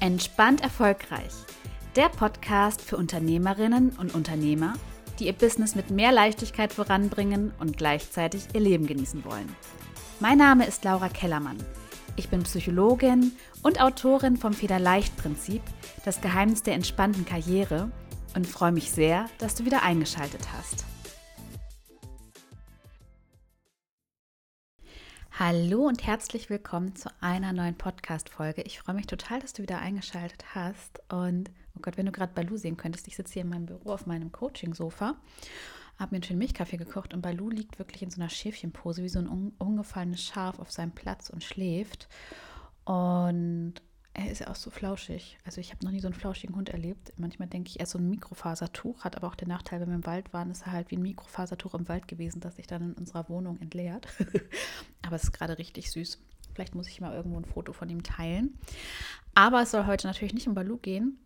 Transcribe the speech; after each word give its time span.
Entspannt 0.00 0.62
erfolgreich. 0.62 1.34
Der 1.94 2.08
Podcast 2.08 2.80
für 2.80 2.96
Unternehmerinnen 2.96 3.90
und 3.98 4.14
Unternehmer, 4.14 4.72
die 5.18 5.26
ihr 5.26 5.34
Business 5.34 5.74
mit 5.74 5.90
mehr 5.90 6.10
Leichtigkeit 6.10 6.72
voranbringen 6.72 7.52
und 7.60 7.76
gleichzeitig 7.76 8.44
ihr 8.54 8.60
Leben 8.60 8.86
genießen 8.86 9.26
wollen. 9.26 9.54
Mein 10.18 10.38
Name 10.38 10.64
ist 10.66 10.84
Laura 10.84 11.10
Kellermann. 11.10 11.58
Ich 12.16 12.30
bin 12.30 12.44
Psychologin 12.44 13.32
und 13.62 13.82
Autorin 13.82 14.38
vom 14.38 14.54
Federleicht-Prinzip, 14.54 15.60
das 16.06 16.22
Geheimnis 16.22 16.62
der 16.62 16.74
entspannten 16.74 17.26
Karriere 17.26 17.90
und 18.34 18.46
freue 18.46 18.72
mich 18.72 18.90
sehr, 18.90 19.26
dass 19.36 19.54
du 19.54 19.66
wieder 19.66 19.82
eingeschaltet 19.82 20.48
hast. 20.56 20.86
Hallo 25.42 25.86
und 25.86 26.06
herzlich 26.06 26.50
willkommen 26.50 26.94
zu 26.94 27.08
einer 27.22 27.54
neuen 27.54 27.74
Podcast-Folge. 27.74 28.60
Ich 28.60 28.78
freue 28.78 28.94
mich 28.94 29.06
total, 29.06 29.40
dass 29.40 29.54
du 29.54 29.62
wieder 29.62 29.78
eingeschaltet 29.78 30.54
hast. 30.54 31.00
Und 31.08 31.50
oh 31.74 31.80
Gott, 31.80 31.96
wenn 31.96 32.04
du 32.04 32.12
gerade 32.12 32.34
Balu 32.34 32.58
sehen 32.58 32.76
könntest, 32.76 33.08
ich 33.08 33.16
sitze 33.16 33.32
hier 33.32 33.42
in 33.42 33.48
meinem 33.48 33.64
Büro 33.64 33.90
auf 33.90 34.04
meinem 34.04 34.32
Coaching-Sofa, 34.32 35.16
habe 35.98 36.10
mir 36.10 36.16
einen 36.16 36.24
schönen 36.24 36.40
Milchkaffee 36.40 36.76
gekocht 36.76 37.14
und 37.14 37.22
Balu 37.22 37.48
liegt 37.48 37.78
wirklich 37.78 38.02
in 38.02 38.10
so 38.10 38.20
einer 38.20 38.28
Schäfchenpose, 38.28 39.02
wie 39.02 39.08
so 39.08 39.18
ein 39.18 39.54
umgefallenes 39.56 40.22
Schaf 40.22 40.58
auf 40.58 40.70
seinem 40.70 40.92
Platz 40.92 41.30
und 41.30 41.42
schläft. 41.42 42.10
Und 42.84 43.76
er 44.12 44.30
ist 44.30 44.40
ja 44.40 44.48
auch 44.48 44.56
so 44.56 44.70
flauschig. 44.70 45.38
Also 45.44 45.60
ich 45.60 45.70
habe 45.70 45.84
noch 45.84 45.92
nie 45.92 46.00
so 46.00 46.08
einen 46.08 46.14
flauschigen 46.14 46.56
Hund 46.56 46.68
erlebt. 46.68 47.12
Manchmal 47.16 47.48
denke 47.48 47.68
ich, 47.68 47.78
er 47.78 47.84
ist 47.84 47.90
so 47.90 47.98
ein 47.98 48.10
Mikrofasertuch, 48.10 49.04
hat 49.04 49.16
aber 49.16 49.28
auch 49.28 49.36
den 49.36 49.48
Nachteil, 49.48 49.80
wenn 49.80 49.88
wir 49.88 49.94
im 49.94 50.06
Wald 50.06 50.32
waren, 50.32 50.50
ist 50.50 50.66
er 50.66 50.72
halt 50.72 50.90
wie 50.90 50.96
ein 50.96 51.02
Mikrofasertuch 51.02 51.74
im 51.74 51.88
Wald 51.88 52.08
gewesen, 52.08 52.40
das 52.40 52.56
sich 52.56 52.66
dann 52.66 52.90
in 52.90 52.92
unserer 52.94 53.28
Wohnung 53.28 53.60
entleert. 53.60 54.08
aber 55.02 55.16
es 55.16 55.24
ist 55.24 55.32
gerade 55.32 55.58
richtig 55.58 55.90
süß. 55.90 56.18
Vielleicht 56.54 56.74
muss 56.74 56.88
ich 56.88 57.00
mal 57.00 57.14
irgendwo 57.14 57.38
ein 57.38 57.44
Foto 57.44 57.72
von 57.72 57.88
ihm 57.88 58.02
teilen. 58.02 58.58
Aber 59.34 59.62
es 59.62 59.70
soll 59.70 59.86
heute 59.86 60.08
natürlich 60.08 60.34
nicht 60.34 60.48
um 60.48 60.54
Balu 60.54 60.76
gehen, 60.78 61.18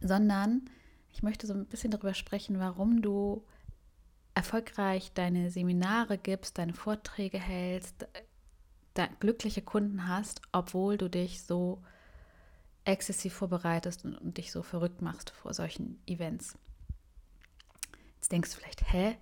sondern 0.00 0.70
ich 1.12 1.22
möchte 1.22 1.46
so 1.46 1.54
ein 1.54 1.66
bisschen 1.66 1.90
darüber 1.90 2.14
sprechen, 2.14 2.60
warum 2.60 3.02
du 3.02 3.44
erfolgreich 4.34 5.12
deine 5.14 5.50
Seminare 5.50 6.18
gibst, 6.18 6.58
deine 6.58 6.74
Vorträge 6.74 7.38
hältst, 7.38 8.06
glückliche 9.20 9.62
Kunden 9.62 10.08
hast, 10.08 10.40
obwohl 10.52 10.96
du 10.96 11.10
dich 11.10 11.42
so 11.42 11.82
exzessiv 12.86 13.34
vorbereitest 13.34 14.04
und, 14.04 14.16
und 14.16 14.38
dich 14.38 14.52
so 14.52 14.62
verrückt 14.62 15.02
machst 15.02 15.30
vor 15.30 15.52
solchen 15.52 16.00
Events. 16.06 16.56
Jetzt 18.16 18.32
denkst 18.32 18.50
du 18.50 18.60
vielleicht, 18.60 18.92
hä? 18.92 19.16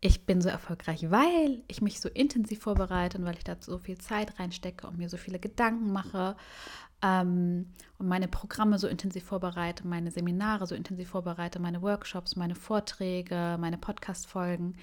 Ich 0.00 0.26
bin 0.26 0.42
so 0.42 0.50
erfolgreich, 0.50 1.10
weil 1.10 1.62
ich 1.66 1.80
mich 1.80 1.98
so 1.98 2.10
intensiv 2.10 2.60
vorbereite 2.60 3.16
und 3.16 3.24
weil 3.24 3.38
ich 3.38 3.44
da 3.44 3.56
so 3.58 3.78
viel 3.78 3.96
Zeit 3.96 4.38
reinstecke 4.38 4.86
und 4.86 4.98
mir 4.98 5.08
so 5.08 5.16
viele 5.16 5.38
Gedanken 5.38 5.92
mache 5.92 6.36
ähm, 7.00 7.72
und 7.98 8.08
meine 8.08 8.28
Programme 8.28 8.78
so 8.78 8.86
intensiv 8.86 9.24
vorbereite, 9.24 9.86
meine 9.86 10.10
Seminare 10.10 10.66
so 10.66 10.74
intensiv 10.74 11.08
vorbereite, 11.08 11.58
meine 11.58 11.80
Workshops, 11.80 12.36
meine 12.36 12.54
Vorträge, 12.54 13.56
meine 13.58 13.78
Podcast-Folgen. 13.78 14.76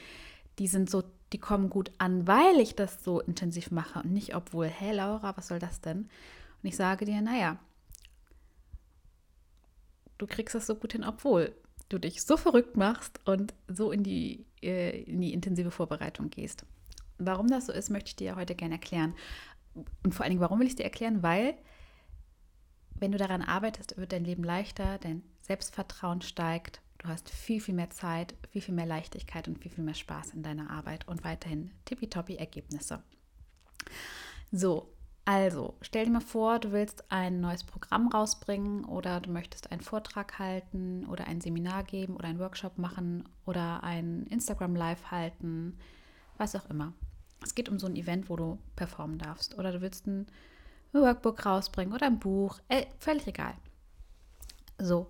Die 0.57 0.67
sind 0.67 0.89
so, 0.89 1.03
die 1.33 1.39
kommen 1.39 1.69
gut 1.69 1.91
an, 1.99 2.25
weil 2.27 2.59
ich 2.59 2.75
das 2.75 3.03
so 3.03 3.19
intensiv 3.19 3.69
mache 3.69 3.99
und 3.99 4.11
nicht 4.11 4.35
obwohl, 4.35 4.67
hä 4.67 4.91
Laura, 4.91 5.37
was 5.37 5.47
soll 5.49 5.59
das 5.59 5.81
denn? 5.81 6.09
Und 6.61 6.69
ich 6.69 6.75
sage 6.75 7.05
dir, 7.05 7.21
naja, 7.21 7.59
du 10.17 10.27
kriegst 10.27 10.55
das 10.55 10.67
so 10.67 10.75
gut 10.75 10.93
hin, 10.93 11.03
obwohl 11.03 11.55
du 11.89 11.97
dich 11.97 12.21
so 12.21 12.37
verrückt 12.37 12.77
machst 12.77 13.19
und 13.25 13.53
so 13.67 13.91
in 13.91 14.03
die, 14.03 14.45
äh, 14.61 15.01
in 15.03 15.21
die 15.21 15.33
intensive 15.33 15.71
Vorbereitung 15.71 16.29
gehst. 16.29 16.65
Warum 17.17 17.47
das 17.47 17.67
so 17.67 17.73
ist, 17.73 17.89
möchte 17.89 18.09
ich 18.09 18.15
dir 18.15 18.35
heute 18.35 18.55
gerne 18.55 18.75
erklären. 18.75 19.15
Und 20.03 20.13
vor 20.13 20.23
allen 20.23 20.31
Dingen, 20.31 20.41
warum 20.41 20.59
will 20.59 20.67
ich 20.67 20.73
es 20.73 20.77
dir 20.77 20.83
erklären? 20.83 21.23
Weil, 21.23 21.55
wenn 22.95 23.11
du 23.11 23.17
daran 23.17 23.41
arbeitest, 23.41 23.97
wird 23.97 24.11
dein 24.11 24.25
Leben 24.25 24.43
leichter, 24.43 24.97
dein 24.99 25.23
Selbstvertrauen 25.41 26.21
steigt, 26.21 26.81
du 26.99 27.07
hast 27.07 27.29
viel, 27.29 27.59
viel 27.59 27.73
mehr 27.73 27.89
Zeit, 27.89 28.35
viel, 28.51 28.61
viel 28.61 28.75
mehr 28.75 28.85
Leichtigkeit 28.85 29.47
und 29.47 29.59
viel, 29.59 29.71
viel 29.71 29.83
mehr 29.83 29.95
Spaß 29.95 30.31
in 30.31 30.43
deiner 30.43 30.69
Arbeit 30.69 31.07
und 31.07 31.23
weiterhin 31.23 31.71
tippitoppi 31.85 32.35
Ergebnisse. 32.35 33.03
So, 34.51 34.93
also, 35.25 35.75
stell 35.81 36.05
dir 36.05 36.11
mal 36.11 36.19
vor, 36.19 36.59
du 36.59 36.71
willst 36.71 37.03
ein 37.11 37.41
neues 37.41 37.63
Programm 37.63 38.07
rausbringen 38.07 38.85
oder 38.85 39.19
du 39.19 39.29
möchtest 39.29 39.71
einen 39.71 39.81
Vortrag 39.81 40.39
halten 40.39 41.05
oder 41.05 41.27
ein 41.27 41.41
Seminar 41.41 41.83
geben 41.83 42.15
oder 42.15 42.27
einen 42.27 42.39
Workshop 42.39 42.77
machen 42.77 43.29
oder 43.45 43.83
ein 43.83 44.25
Instagram 44.27 44.75
Live 44.75 45.11
halten, 45.11 45.77
was 46.37 46.55
auch 46.55 46.67
immer. 46.69 46.93
Es 47.43 47.53
geht 47.53 47.69
um 47.69 47.77
so 47.77 47.87
ein 47.87 47.95
Event, 47.95 48.29
wo 48.29 48.35
du 48.35 48.57
performen 48.75 49.19
darfst 49.19 49.57
oder 49.57 49.71
du 49.71 49.81
willst 49.81 50.07
ein 50.07 50.25
Workbook 50.91 51.45
rausbringen 51.45 51.93
oder 51.93 52.07
ein 52.07 52.19
Buch, 52.19 52.59
äh, 52.67 52.85
völlig 52.99 53.27
egal. 53.27 53.53
So. 54.79 55.09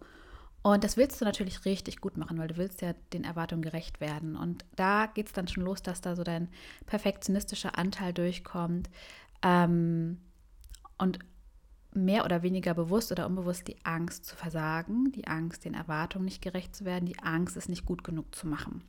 Und 0.63 0.83
das 0.83 0.95
willst 0.95 1.19
du 1.19 1.25
natürlich 1.25 1.65
richtig 1.65 2.01
gut 2.01 2.17
machen, 2.17 2.37
weil 2.37 2.49
du 2.49 2.57
willst 2.57 2.81
ja 2.81 2.93
den 3.13 3.23
Erwartungen 3.23 3.63
gerecht 3.63 3.99
werden. 3.99 4.35
Und 4.35 4.63
da 4.75 5.07
geht 5.07 5.27
es 5.27 5.33
dann 5.33 5.47
schon 5.47 5.63
los, 5.63 5.81
dass 5.81 6.01
da 6.01 6.15
so 6.15 6.23
dein 6.23 6.49
perfektionistischer 6.85 7.79
Anteil 7.79 8.13
durchkommt, 8.13 8.87
ähm, 9.43 10.19
und 10.97 11.19
mehr 11.93 12.25
oder 12.25 12.41
weniger 12.41 12.73
bewusst 12.73 13.11
oder 13.11 13.25
unbewusst 13.25 13.67
die 13.67 13.83
Angst 13.83 14.25
zu 14.25 14.35
versagen, 14.35 15.11
die 15.11 15.27
Angst, 15.27 15.65
den 15.65 15.73
Erwartungen 15.73 16.25
nicht 16.25 16.41
gerecht 16.41 16.75
zu 16.75 16.85
werden, 16.85 17.05
die 17.05 17.19
Angst, 17.19 17.57
es 17.57 17.67
nicht 17.67 17.85
gut 17.85 18.03
genug 18.03 18.33
zu 18.33 18.47
machen. 18.47 18.81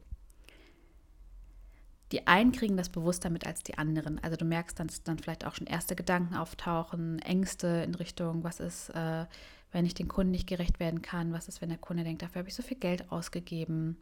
Die 2.13 2.27
einen 2.27 2.53
kriegen 2.53 2.77
das 2.77 2.91
bewusster 2.91 3.31
mit 3.31 3.47
als 3.47 3.63
die 3.63 3.79
anderen. 3.79 4.23
Also 4.23 4.37
du 4.37 4.45
merkst, 4.45 4.79
dass 4.79 5.03
dann 5.03 5.19
vielleicht 5.19 5.47
auch 5.47 5.55
schon 5.55 5.67
erste 5.67 5.97
Gedanken 5.97 6.35
auftauchen, 6.35 7.19
Ängste 7.21 7.67
in 7.67 7.95
Richtung, 7.95 8.45
was 8.45 8.61
ist, 8.61 8.91
äh, 8.91 9.25
wenn 9.73 9.87
ich 9.87 9.95
den 9.95 10.09
Kunden 10.09 10.31
nicht 10.31 10.47
gerecht 10.47 10.79
werden 10.79 11.01
kann, 11.01 11.33
was 11.33 11.49
ist, 11.49 11.63
wenn 11.63 11.71
der 11.71 11.79
Kunde 11.79 12.05
denkt, 12.05 12.21
dafür 12.21 12.41
habe 12.41 12.51
ich 12.51 12.55
so 12.55 12.63
viel 12.63 12.77
Geld 12.77 13.11
ausgegeben. 13.11 13.97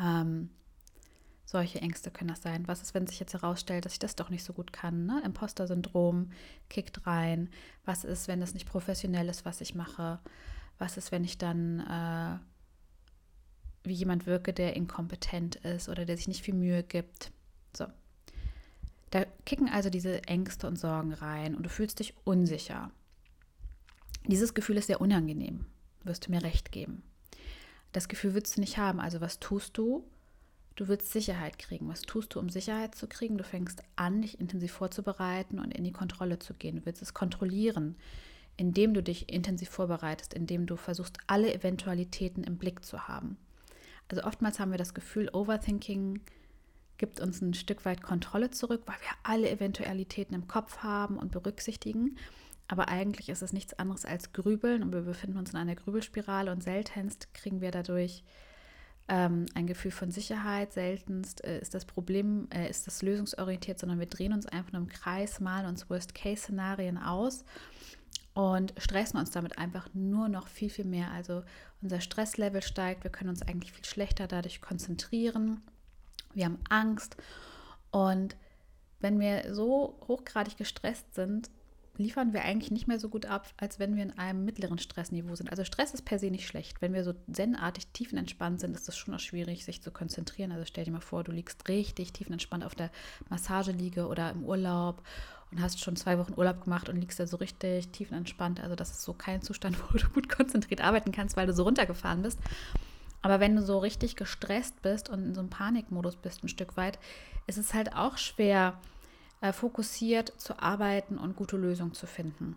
Ähm, 0.00 0.50
solche 1.50 1.80
Ängste 1.80 2.12
können 2.12 2.28
das 2.28 2.42
sein. 2.42 2.68
Was 2.68 2.80
ist, 2.80 2.94
wenn 2.94 3.08
sich 3.08 3.18
jetzt 3.18 3.32
herausstellt, 3.32 3.84
dass 3.84 3.94
ich 3.94 3.98
das 3.98 4.14
doch 4.14 4.30
nicht 4.30 4.44
so 4.44 4.52
gut 4.52 4.72
kann? 4.72 5.06
Ne? 5.06 5.20
Imposter-Syndrom 5.24 6.30
kickt 6.68 7.08
rein. 7.08 7.50
Was 7.84 8.04
ist, 8.04 8.28
wenn 8.28 8.38
das 8.38 8.54
nicht 8.54 8.68
professionell 8.68 9.28
ist, 9.28 9.44
was 9.44 9.60
ich 9.60 9.74
mache? 9.74 10.20
Was 10.78 10.96
ist, 10.96 11.10
wenn 11.10 11.24
ich 11.24 11.38
dann 11.38 11.80
äh, 11.80 12.38
wie 13.82 13.94
jemand 13.94 14.26
wirke, 14.26 14.52
der 14.52 14.76
inkompetent 14.76 15.56
ist 15.56 15.88
oder 15.88 16.04
der 16.04 16.16
sich 16.16 16.28
nicht 16.28 16.44
viel 16.44 16.54
Mühe 16.54 16.84
gibt? 16.84 17.32
So. 17.76 17.86
Da 19.10 19.24
kicken 19.44 19.68
also 19.68 19.90
diese 19.90 20.22
Ängste 20.28 20.68
und 20.68 20.78
Sorgen 20.78 21.12
rein 21.12 21.56
und 21.56 21.64
du 21.64 21.68
fühlst 21.68 21.98
dich 21.98 22.14
unsicher. 22.22 22.92
Dieses 24.24 24.54
Gefühl 24.54 24.76
ist 24.76 24.86
sehr 24.86 25.00
unangenehm, 25.00 25.66
wirst 26.04 26.28
du 26.28 26.30
mir 26.30 26.44
recht 26.44 26.70
geben. 26.70 27.02
Das 27.90 28.06
Gefühl 28.06 28.34
willst 28.34 28.56
du 28.56 28.60
nicht 28.60 28.78
haben. 28.78 29.00
Also 29.00 29.20
was 29.20 29.40
tust 29.40 29.76
du? 29.76 30.04
Du 30.80 30.88
willst 30.88 31.12
Sicherheit 31.12 31.58
kriegen. 31.58 31.90
Was 31.90 32.00
tust 32.00 32.34
du, 32.34 32.38
um 32.38 32.48
Sicherheit 32.48 32.94
zu 32.94 33.06
kriegen? 33.06 33.36
Du 33.36 33.44
fängst 33.44 33.82
an, 33.96 34.22
dich 34.22 34.40
intensiv 34.40 34.72
vorzubereiten 34.72 35.58
und 35.58 35.74
in 35.74 35.84
die 35.84 35.92
Kontrolle 35.92 36.38
zu 36.38 36.54
gehen. 36.54 36.76
Du 36.76 36.86
willst 36.86 37.02
es 37.02 37.12
kontrollieren, 37.12 37.96
indem 38.56 38.94
du 38.94 39.02
dich 39.02 39.30
intensiv 39.30 39.68
vorbereitest, 39.68 40.32
indem 40.32 40.64
du 40.64 40.76
versuchst, 40.76 41.18
alle 41.26 41.52
Eventualitäten 41.52 42.44
im 42.44 42.56
Blick 42.56 42.82
zu 42.82 43.08
haben. 43.08 43.36
Also 44.08 44.24
oftmals 44.24 44.58
haben 44.58 44.70
wir 44.70 44.78
das 44.78 44.94
Gefühl, 44.94 45.28
Overthinking 45.30 46.22
gibt 46.96 47.20
uns 47.20 47.42
ein 47.42 47.52
Stück 47.52 47.84
weit 47.84 48.02
Kontrolle 48.02 48.50
zurück, 48.50 48.84
weil 48.86 48.96
wir 49.02 49.12
alle 49.22 49.50
Eventualitäten 49.50 50.34
im 50.34 50.48
Kopf 50.48 50.78
haben 50.78 51.18
und 51.18 51.30
berücksichtigen. 51.30 52.16
Aber 52.68 52.88
eigentlich 52.88 53.28
ist 53.28 53.42
es 53.42 53.52
nichts 53.52 53.74
anderes 53.74 54.06
als 54.06 54.32
Grübeln 54.32 54.82
und 54.82 54.94
wir 54.94 55.02
befinden 55.02 55.36
uns 55.36 55.50
in 55.50 55.58
einer 55.58 55.74
Grübelspirale 55.74 56.50
und 56.50 56.62
seltenst 56.62 57.34
kriegen 57.34 57.60
wir 57.60 57.70
dadurch 57.70 58.24
ähm, 59.10 59.46
ein 59.54 59.66
Gefühl 59.66 59.90
von 59.90 60.12
Sicherheit. 60.12 60.72
Seltenst 60.72 61.44
äh, 61.44 61.58
ist 61.58 61.74
das 61.74 61.84
Problem, 61.84 62.48
äh, 62.54 62.70
ist 62.70 62.86
das 62.86 63.02
lösungsorientiert, 63.02 63.78
sondern 63.78 63.98
wir 63.98 64.06
drehen 64.06 64.32
uns 64.32 64.46
einfach 64.46 64.72
im 64.74 64.86
Kreis, 64.86 65.40
malen 65.40 65.66
uns 65.66 65.90
Worst-Case-Szenarien 65.90 66.96
aus 66.96 67.44
und 68.34 68.72
stressen 68.78 69.18
uns 69.18 69.32
damit 69.32 69.58
einfach 69.58 69.88
nur 69.92 70.28
noch 70.28 70.46
viel, 70.46 70.70
viel 70.70 70.84
mehr. 70.84 71.10
Also 71.10 71.42
unser 71.82 72.00
Stresslevel 72.00 72.62
steigt, 72.62 73.02
wir 73.02 73.10
können 73.10 73.30
uns 73.30 73.42
eigentlich 73.42 73.72
viel 73.72 73.84
schlechter 73.84 74.28
dadurch 74.28 74.60
konzentrieren. 74.60 75.60
Wir 76.32 76.44
haben 76.44 76.58
Angst 76.68 77.16
und 77.90 78.36
wenn 79.00 79.18
wir 79.18 79.52
so 79.52 79.98
hochgradig 80.06 80.56
gestresst 80.56 81.14
sind, 81.14 81.50
liefern 82.00 82.32
wir 82.32 82.42
eigentlich 82.42 82.70
nicht 82.70 82.88
mehr 82.88 82.98
so 82.98 83.08
gut 83.08 83.26
ab, 83.26 83.52
als 83.58 83.78
wenn 83.78 83.94
wir 83.94 84.02
in 84.02 84.18
einem 84.18 84.44
mittleren 84.44 84.78
Stressniveau 84.78 85.34
sind. 85.34 85.50
Also 85.50 85.64
Stress 85.64 85.92
ist 85.92 86.02
per 86.02 86.18
se 86.18 86.30
nicht 86.30 86.46
schlecht. 86.46 86.80
Wenn 86.80 86.94
wir 86.94 87.04
so 87.04 87.14
zenartig 87.30 87.86
tiefenentspannt 87.88 88.60
sind, 88.60 88.74
ist 88.74 88.88
es 88.88 88.96
schon 88.96 89.14
auch 89.14 89.20
schwierig, 89.20 89.64
sich 89.64 89.82
zu 89.82 89.90
konzentrieren. 89.90 90.50
Also 90.50 90.64
stell 90.64 90.84
dir 90.84 90.92
mal 90.92 91.00
vor, 91.00 91.24
du 91.24 91.32
liegst 91.32 91.68
richtig 91.68 92.12
tiefenentspannt 92.12 92.64
auf 92.64 92.74
der 92.74 92.90
Massageliege 93.28 94.06
oder 94.06 94.30
im 94.30 94.44
Urlaub 94.44 95.02
und 95.50 95.60
hast 95.60 95.80
schon 95.80 95.96
zwei 95.96 96.18
Wochen 96.18 96.34
Urlaub 96.36 96.64
gemacht 96.64 96.88
und 96.88 96.96
liegst 96.96 97.20
da 97.20 97.26
so 97.26 97.36
richtig 97.36 97.88
tiefenentspannt. 97.88 98.60
Also 98.60 98.76
das 98.76 98.90
ist 98.90 99.02
so 99.02 99.12
kein 99.12 99.42
Zustand, 99.42 99.76
wo 99.92 99.98
du 99.98 100.08
gut 100.08 100.28
konzentriert 100.28 100.80
arbeiten 100.80 101.12
kannst, 101.12 101.36
weil 101.36 101.46
du 101.46 101.52
so 101.52 101.64
runtergefahren 101.64 102.22
bist. 102.22 102.38
Aber 103.22 103.40
wenn 103.40 103.54
du 103.54 103.62
so 103.62 103.78
richtig 103.78 104.16
gestresst 104.16 104.80
bist 104.80 105.10
und 105.10 105.22
in 105.22 105.34
so 105.34 105.40
einem 105.40 105.50
Panikmodus 105.50 106.16
bist 106.16 106.42
ein 106.42 106.48
Stück 106.48 106.78
weit, 106.78 106.98
ist 107.46 107.58
es 107.58 107.74
halt 107.74 107.94
auch 107.94 108.16
schwer, 108.16 108.78
äh, 109.40 109.52
fokussiert 109.52 110.32
zu 110.36 110.60
arbeiten 110.60 111.18
und 111.18 111.36
gute 111.36 111.56
Lösungen 111.56 111.94
zu 111.94 112.06
finden. 112.06 112.56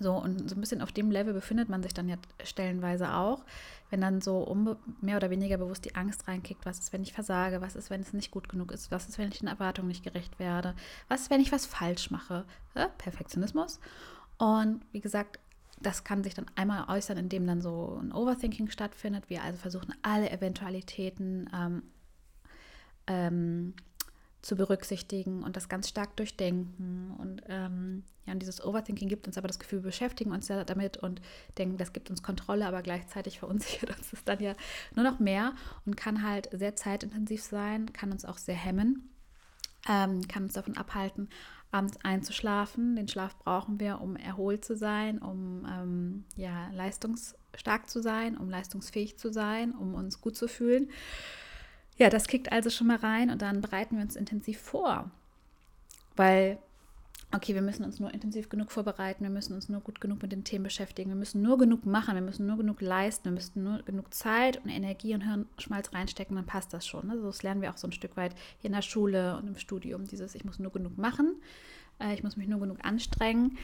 So, 0.00 0.12
und 0.12 0.50
so 0.50 0.56
ein 0.56 0.60
bisschen 0.60 0.82
auf 0.82 0.90
dem 0.90 1.12
Level 1.12 1.32
befindet 1.32 1.68
man 1.68 1.82
sich 1.82 1.94
dann 1.94 2.08
ja 2.08 2.16
stellenweise 2.42 3.14
auch, 3.14 3.44
wenn 3.90 4.00
dann 4.00 4.20
so 4.20 4.44
mehr 5.00 5.16
oder 5.16 5.30
weniger 5.30 5.56
bewusst 5.56 5.84
die 5.84 5.94
Angst 5.94 6.26
reinkickt, 6.26 6.66
was 6.66 6.80
ist, 6.80 6.92
wenn 6.92 7.04
ich 7.04 7.12
versage, 7.12 7.60
was 7.60 7.76
ist, 7.76 7.90
wenn 7.90 8.00
es 8.00 8.12
nicht 8.12 8.32
gut 8.32 8.48
genug 8.48 8.72
ist, 8.72 8.90
was 8.90 9.08
ist, 9.08 9.18
wenn 9.18 9.28
ich 9.28 9.38
den 9.38 9.48
Erwartungen 9.48 9.86
nicht 9.86 10.02
gerecht 10.02 10.40
werde, 10.40 10.74
was 11.08 11.22
ist, 11.22 11.30
wenn 11.30 11.40
ich 11.40 11.52
was 11.52 11.66
falsch 11.66 12.10
mache, 12.10 12.44
ja, 12.74 12.88
Perfektionismus. 12.98 13.78
Und 14.36 14.80
wie 14.90 15.00
gesagt, 15.00 15.38
das 15.80 16.02
kann 16.02 16.24
sich 16.24 16.34
dann 16.34 16.46
einmal 16.56 16.88
äußern, 16.88 17.16
indem 17.16 17.46
dann 17.46 17.60
so 17.60 18.00
ein 18.02 18.12
Overthinking 18.12 18.70
stattfindet. 18.70 19.30
Wir 19.30 19.42
also 19.42 19.58
versuchen, 19.58 19.94
alle 20.02 20.30
Eventualitäten 20.30 21.48
ähm, 21.54 21.82
ähm, 23.06 23.74
zu 24.44 24.56
berücksichtigen 24.56 25.42
und 25.42 25.56
das 25.56 25.68
ganz 25.68 25.88
stark 25.88 26.16
durchdenken. 26.16 27.14
Und 27.18 27.42
ähm, 27.48 28.04
ja, 28.26 28.34
und 28.34 28.40
dieses 28.40 28.62
Overthinking 28.62 29.08
gibt 29.08 29.26
uns 29.26 29.38
aber 29.38 29.48
das 29.48 29.58
Gefühl, 29.58 29.80
wir 29.80 29.88
beschäftigen 29.88 30.32
uns 30.32 30.48
ja 30.48 30.64
damit 30.64 30.98
und 30.98 31.22
denken, 31.56 31.78
das 31.78 31.92
gibt 31.92 32.10
uns 32.10 32.22
Kontrolle, 32.22 32.66
aber 32.66 32.82
gleichzeitig 32.82 33.38
verunsichert 33.38 33.90
uns 33.96 34.10
das 34.10 34.22
dann 34.24 34.40
ja 34.40 34.54
nur 34.94 35.04
noch 35.04 35.18
mehr 35.18 35.54
und 35.86 35.96
kann 35.96 36.22
halt 36.22 36.50
sehr 36.52 36.76
zeitintensiv 36.76 37.42
sein, 37.42 37.92
kann 37.94 38.12
uns 38.12 38.26
auch 38.26 38.36
sehr 38.36 38.54
hemmen, 38.54 39.08
ähm, 39.88 40.28
kann 40.28 40.44
uns 40.44 40.52
davon 40.52 40.76
abhalten, 40.76 41.30
abends 41.70 41.96
einzuschlafen. 42.02 42.96
Den 42.96 43.08
Schlaf 43.08 43.38
brauchen 43.38 43.80
wir, 43.80 44.02
um 44.02 44.14
erholt 44.14 44.62
zu 44.62 44.76
sein, 44.76 45.20
um 45.20 45.66
ähm, 45.70 46.24
ja, 46.36 46.70
leistungsstark 46.72 47.88
zu 47.88 48.02
sein, 48.02 48.36
um 48.36 48.50
leistungsfähig 48.50 49.18
zu 49.18 49.32
sein, 49.32 49.72
um 49.72 49.94
uns 49.94 50.20
gut 50.20 50.36
zu 50.36 50.48
fühlen. 50.48 50.90
Ja, 51.96 52.10
das 52.10 52.26
kickt 52.26 52.50
also 52.50 52.70
schon 52.70 52.88
mal 52.88 52.96
rein 52.96 53.30
und 53.30 53.42
dann 53.42 53.60
bereiten 53.60 53.96
wir 53.96 54.02
uns 54.02 54.16
intensiv 54.16 54.58
vor. 54.58 55.10
Weil, 56.16 56.58
okay, 57.32 57.54
wir 57.54 57.62
müssen 57.62 57.84
uns 57.84 58.00
nur 58.00 58.12
intensiv 58.12 58.48
genug 58.48 58.72
vorbereiten, 58.72 59.22
wir 59.22 59.30
müssen 59.30 59.54
uns 59.54 59.68
nur 59.68 59.80
gut 59.80 60.00
genug 60.00 60.22
mit 60.22 60.32
den 60.32 60.44
Themen 60.44 60.64
beschäftigen, 60.64 61.10
wir 61.10 61.16
müssen 61.16 61.42
nur 61.42 61.56
genug 61.58 61.86
machen, 61.86 62.14
wir 62.14 62.22
müssen 62.22 62.46
nur 62.46 62.56
genug 62.56 62.80
leisten, 62.80 63.26
wir 63.26 63.32
müssen 63.32 63.62
nur 63.62 63.82
genug 63.82 64.12
Zeit 64.12 64.62
und 64.64 64.70
Energie 64.70 65.14
und 65.14 65.22
Hirnschmalz 65.22 65.92
reinstecken, 65.92 66.36
dann 66.36 66.46
passt 66.46 66.72
das 66.72 66.86
schon. 66.86 67.06
Ne? 67.06 67.18
So, 67.18 67.26
das 67.26 67.42
lernen 67.42 67.62
wir 67.62 67.70
auch 67.70 67.76
so 67.76 67.86
ein 67.88 67.92
Stück 67.92 68.16
weit 68.16 68.34
hier 68.58 68.68
in 68.68 68.74
der 68.74 68.82
Schule 68.82 69.36
und 69.36 69.46
im 69.46 69.56
Studium, 69.56 70.04
dieses, 70.04 70.34
ich 70.34 70.44
muss 70.44 70.58
nur 70.58 70.72
genug 70.72 70.98
machen, 70.98 71.36
äh, 72.00 72.14
ich 72.14 72.24
muss 72.24 72.36
mich 72.36 72.48
nur 72.48 72.60
genug 72.60 72.78
anstrengen, 72.84 73.56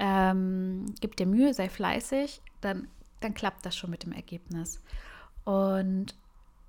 ähm, 0.00 0.86
gib 1.00 1.16
dir 1.16 1.26
Mühe, 1.26 1.54
sei 1.54 1.68
fleißig, 1.68 2.42
dann, 2.60 2.88
dann 3.20 3.34
klappt 3.34 3.64
das 3.64 3.76
schon 3.76 3.90
mit 3.90 4.04
dem 4.04 4.12
Ergebnis. 4.12 4.80
Und 5.44 6.14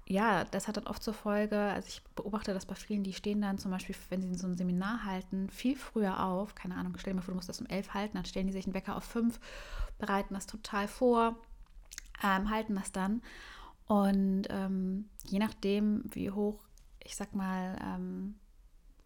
ja, 0.09 0.45
das 0.45 0.67
hat 0.67 0.77
dann 0.77 0.87
oft 0.87 1.03
zur 1.03 1.13
Folge, 1.13 1.59
also 1.59 1.87
ich 1.89 2.01
beobachte 2.15 2.53
das 2.53 2.65
bei 2.65 2.75
vielen, 2.75 3.03
die 3.03 3.11
stehen 3.11 3.41
dann 3.41 3.57
zum 3.57 3.71
Beispiel, 3.71 3.95
wenn 4.09 4.21
sie 4.21 4.33
so 4.35 4.47
ein 4.47 4.55
Seminar 4.55 5.03
halten, 5.03 5.49
viel 5.49 5.75
früher 5.75 6.23
auf. 6.23 6.55
Keine 6.55 6.75
Ahnung, 6.75 6.93
stell 6.97 7.11
dir 7.11 7.17
mal 7.17 7.21
vor, 7.21 7.33
du 7.33 7.35
musst 7.35 7.49
das 7.49 7.59
um 7.59 7.67
elf 7.67 7.93
halten, 7.93 8.15
dann 8.15 8.25
stellen 8.25 8.47
die 8.47 8.53
sich 8.53 8.65
einen 8.65 8.73
Wecker 8.73 8.95
auf 8.95 9.03
fünf, 9.03 9.39
bereiten 9.99 10.33
das 10.33 10.45
total 10.45 10.87
vor, 10.87 11.35
ähm, 12.23 12.49
halten 12.49 12.75
das 12.75 12.93
dann. 12.93 13.21
Und 13.85 14.43
ähm, 14.49 15.09
je 15.25 15.39
nachdem, 15.39 16.03
wie 16.13 16.31
hoch, 16.31 16.63
ich 17.03 17.15
sag 17.17 17.35
mal, 17.35 17.77
ähm, 17.83 18.35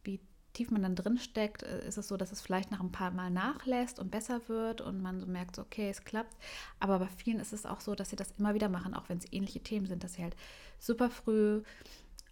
wie 0.04 0.20
tief 0.54 0.72
man 0.72 0.84
dann 0.84 0.96
drin 0.96 1.18
steckt, 1.18 1.64
äh, 1.64 1.88
ist 1.88 1.98
es 1.98 2.08
so, 2.08 2.18
dass 2.18 2.32
es 2.32 2.42
vielleicht 2.42 2.72
nach 2.72 2.80
ein 2.80 2.92
paar 2.92 3.12
Mal 3.12 3.30
nachlässt 3.30 4.00
und 4.00 4.12
besser 4.12 4.42
wird 4.48 4.82
und 4.82 5.02
man 5.02 5.20
so 5.20 5.28
merkt, 5.28 5.56
so, 5.56 5.62
okay, 5.62 5.90
es 5.90 6.04
klappt. 6.04 6.36
Aber 6.80 7.00
bei 7.00 7.08
vielen 7.08 7.40
ist 7.40 7.54
es 7.54 7.66
auch 7.66 7.82
so, 7.82 7.96
dass 7.96 8.10
sie 8.10 8.16
das 8.16 8.34
immer 8.38 8.54
wieder 8.54 8.70
machen, 8.70 8.94
auch 8.94 9.10
wenn 9.10 9.18
es 9.18 9.32
ähnliche 9.32 9.62
Themen 9.62 9.86
sind, 9.86 10.04
dass 10.04 10.14
sie 10.14 10.24
halt 10.24 10.36
super 10.80 11.10
früh 11.10 11.64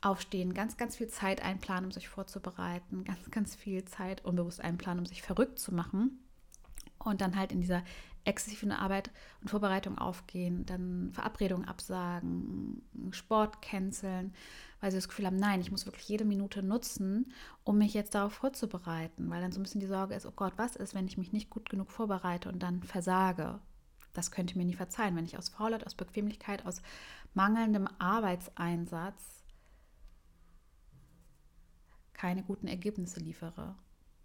aufstehen, 0.02 0.54
ganz, 0.54 0.78
ganz 0.78 0.96
viel 0.96 1.10
Zeit 1.10 1.44
einplanen, 1.44 1.86
um 1.86 1.92
sich 1.92 2.08
vorzubereiten, 2.08 3.04
ganz, 3.06 3.32
ganz 3.32 3.56
viel 3.56 3.86
Zeit 3.86 4.24
unbewusst 4.26 4.62
einplanen, 4.62 5.00
um 5.00 5.06
sich 5.06 5.22
verrückt 5.22 5.60
zu 5.60 5.74
machen 5.74 6.20
und 7.10 7.22
dann 7.22 7.36
halt 7.36 7.52
in 7.52 7.62
dieser 7.62 7.84
exzessiven 8.26 8.72
Arbeit 8.72 9.12
und 9.42 9.50
Vorbereitung 9.50 9.98
aufgehen, 9.98 10.66
dann 10.66 11.12
Verabredungen 11.14 11.68
absagen, 11.68 12.82
Sport 13.12 13.62
canceln, 13.62 14.34
weil 14.82 14.92
sie 14.92 14.98
das 14.98 15.08
Gefühl 15.08 15.26
haben, 15.26 15.38
nein, 15.38 15.62
ich 15.62 15.72
muss 15.72 15.86
wirklich 15.86 16.08
jede 16.08 16.26
Minute 16.26 16.64
nutzen, 16.64 17.32
um 17.64 17.78
mich 17.78 17.94
jetzt 17.94 18.16
darauf 18.16 18.34
vorzubereiten, 18.34 19.30
weil 19.30 19.42
dann 19.42 19.52
so 19.52 19.60
ein 19.60 19.64
bisschen 19.64 19.82
die 19.82 19.88
Sorge 19.88 20.16
ist, 20.16 20.26
oh 20.26 20.34
Gott, 20.36 20.54
was 20.58 20.76
ist, 20.76 20.94
wenn 20.94 21.08
ich 21.08 21.18
mich 21.18 21.34
nicht 21.34 21.50
gut 21.50 21.70
genug 21.70 21.92
vorbereite 21.92 22.50
und 22.50 22.62
dann 22.62 22.84
versage? 22.84 23.60
Das 24.14 24.32
könnte 24.32 24.58
mir 24.58 24.66
nie 24.66 24.74
verzeihen, 24.74 25.16
wenn 25.16 25.26
ich 25.26 25.38
aus 25.38 25.50
Faulheit, 25.50 25.86
aus 25.86 25.96
Bequemlichkeit, 25.96 26.66
aus 26.66 26.82
mangelndem 27.34 27.88
Arbeitseinsatz 28.00 29.44
keine 32.14 32.44
guten 32.44 32.68
Ergebnisse 32.68 33.22
liefere. 33.22 33.76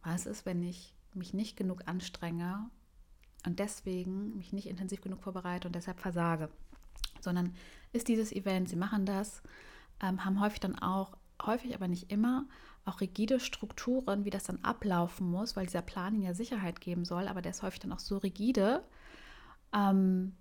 Was 0.03 0.27
ist, 0.27 0.47
wenn 0.47 0.63
ich 0.63 0.94
mich 1.16 1.34
nicht 1.34 1.56
genug 1.56 1.87
anstrenge 1.87 2.70
und 3.46 3.58
deswegen 3.58 4.37
mich 4.37 4.52
nicht 4.52 4.69
intensiv 4.69 5.00
genug 5.00 5.22
vorbereite 5.22 5.69
und 5.69 5.75
deshalb 5.75 6.00
versage? 6.00 6.49
Sondern 7.20 7.55
ist 7.93 8.08
dieses 8.08 8.32
Event, 8.32 8.69
sie 8.69 8.76
machen 8.76 9.06
das, 9.06 9.43
ähm, 10.02 10.25
haben 10.25 10.40
häufig 10.40 10.61
dann 10.61 10.78
auch, 10.78 11.16
häufig 11.44 11.75
aber 11.75 11.88
nicht 11.88 12.11
immer, 12.11 12.46
auch 12.84 13.00
rigide 13.00 13.40
Strukturen, 13.40 14.25
wie 14.25 14.31
das 14.31 14.44
dann 14.44 14.62
ablaufen 14.62 15.31
muss, 15.31 15.56
weil 15.56 15.66
dieser 15.66 15.82
Plan 15.82 16.14
ihnen 16.14 16.25
ja 16.25 16.34
Sicherheit 16.34 16.81
geben 16.81 17.05
soll, 17.05 17.28
aber 17.28 17.43
der 17.43 17.50
ist 17.50 17.62
häufig 17.62 17.81
dann 17.81 17.93
auch 17.93 17.99
so 17.99 18.19
rigide, 18.19 18.84
ähm, 19.72 20.34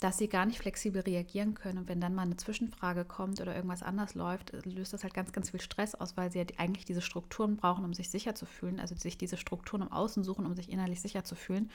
dass 0.00 0.18
sie 0.18 0.28
gar 0.28 0.44
nicht 0.44 0.58
flexibel 0.58 1.00
reagieren 1.00 1.54
können. 1.54 1.78
Und 1.78 1.88
wenn 1.88 2.00
dann 2.00 2.14
mal 2.14 2.22
eine 2.22 2.36
Zwischenfrage 2.36 3.04
kommt 3.04 3.40
oder 3.40 3.54
irgendwas 3.54 3.82
anders 3.82 4.14
läuft, 4.14 4.52
löst 4.64 4.92
das 4.92 5.02
halt 5.02 5.14
ganz, 5.14 5.32
ganz 5.32 5.50
viel 5.50 5.60
Stress 5.60 5.94
aus, 5.94 6.16
weil 6.16 6.30
sie 6.30 6.38
ja 6.38 6.44
eigentlich 6.58 6.84
diese 6.84 7.00
Strukturen 7.00 7.56
brauchen, 7.56 7.84
um 7.84 7.94
sich 7.94 8.10
sicher 8.10 8.34
zu 8.34 8.44
fühlen. 8.44 8.78
Also 8.78 8.94
sich 8.94 9.16
diese 9.16 9.36
Strukturen 9.36 9.82
im 9.82 9.92
Außen 9.92 10.22
suchen, 10.22 10.44
um 10.44 10.54
sich 10.54 10.70
innerlich 10.70 11.00
sicher 11.00 11.24
zu 11.24 11.34
fühlen. 11.34 11.70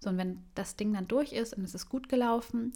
So, 0.00 0.10
und 0.10 0.18
wenn 0.18 0.42
das 0.56 0.74
Ding 0.74 0.92
dann 0.92 1.06
durch 1.06 1.32
ist 1.32 1.54
und 1.54 1.62
es 1.62 1.74
ist 1.74 1.88
gut 1.88 2.08
gelaufen, 2.08 2.72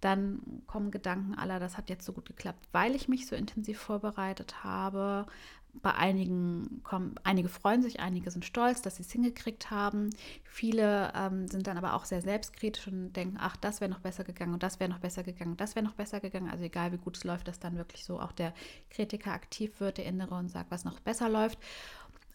dann 0.00 0.62
kommen 0.66 0.90
Gedanken 0.90 1.34
aller, 1.34 1.60
das 1.60 1.76
hat 1.76 1.90
jetzt 1.90 2.06
so 2.06 2.14
gut 2.14 2.24
geklappt, 2.24 2.66
weil 2.72 2.94
ich 2.94 3.08
mich 3.08 3.26
so 3.26 3.36
intensiv 3.36 3.78
vorbereitet 3.78 4.64
habe, 4.64 5.26
bei 5.74 5.94
einigen 5.94 6.80
kommen, 6.82 7.14
einige 7.22 7.48
freuen 7.48 7.82
sich, 7.82 8.00
einige 8.00 8.30
sind 8.30 8.44
stolz, 8.44 8.82
dass 8.82 8.96
sie 8.96 9.02
es 9.02 9.12
hingekriegt 9.12 9.70
haben. 9.70 10.10
Viele 10.44 11.12
ähm, 11.14 11.48
sind 11.48 11.66
dann 11.66 11.78
aber 11.78 11.94
auch 11.94 12.04
sehr 12.04 12.22
selbstkritisch 12.22 12.88
und 12.88 13.12
denken, 13.12 13.36
ach, 13.40 13.56
das 13.56 13.80
wäre 13.80 13.90
noch 13.90 14.00
besser 14.00 14.24
gegangen 14.24 14.52
und 14.52 14.62
das 14.62 14.80
wäre 14.80 14.90
noch 14.90 14.98
besser 14.98 15.22
gegangen 15.22 15.56
das 15.60 15.76
wäre 15.76 15.84
noch 15.84 15.94
besser 15.94 16.20
gegangen. 16.20 16.50
Also 16.50 16.64
egal 16.64 16.92
wie 16.92 16.98
gut 16.98 17.16
es 17.16 17.24
läuft, 17.24 17.48
dass 17.48 17.58
dann 17.58 17.76
wirklich 17.76 18.04
so 18.04 18.18
auch 18.20 18.32
der 18.32 18.54
Kritiker 18.88 19.32
aktiv 19.32 19.80
wird, 19.80 19.98
der 19.98 20.06
Innere 20.06 20.34
und 20.34 20.48
sagt, 20.48 20.70
was 20.70 20.84
noch 20.84 21.00
besser 21.00 21.28
läuft. 21.28 21.58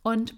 Und 0.03 0.35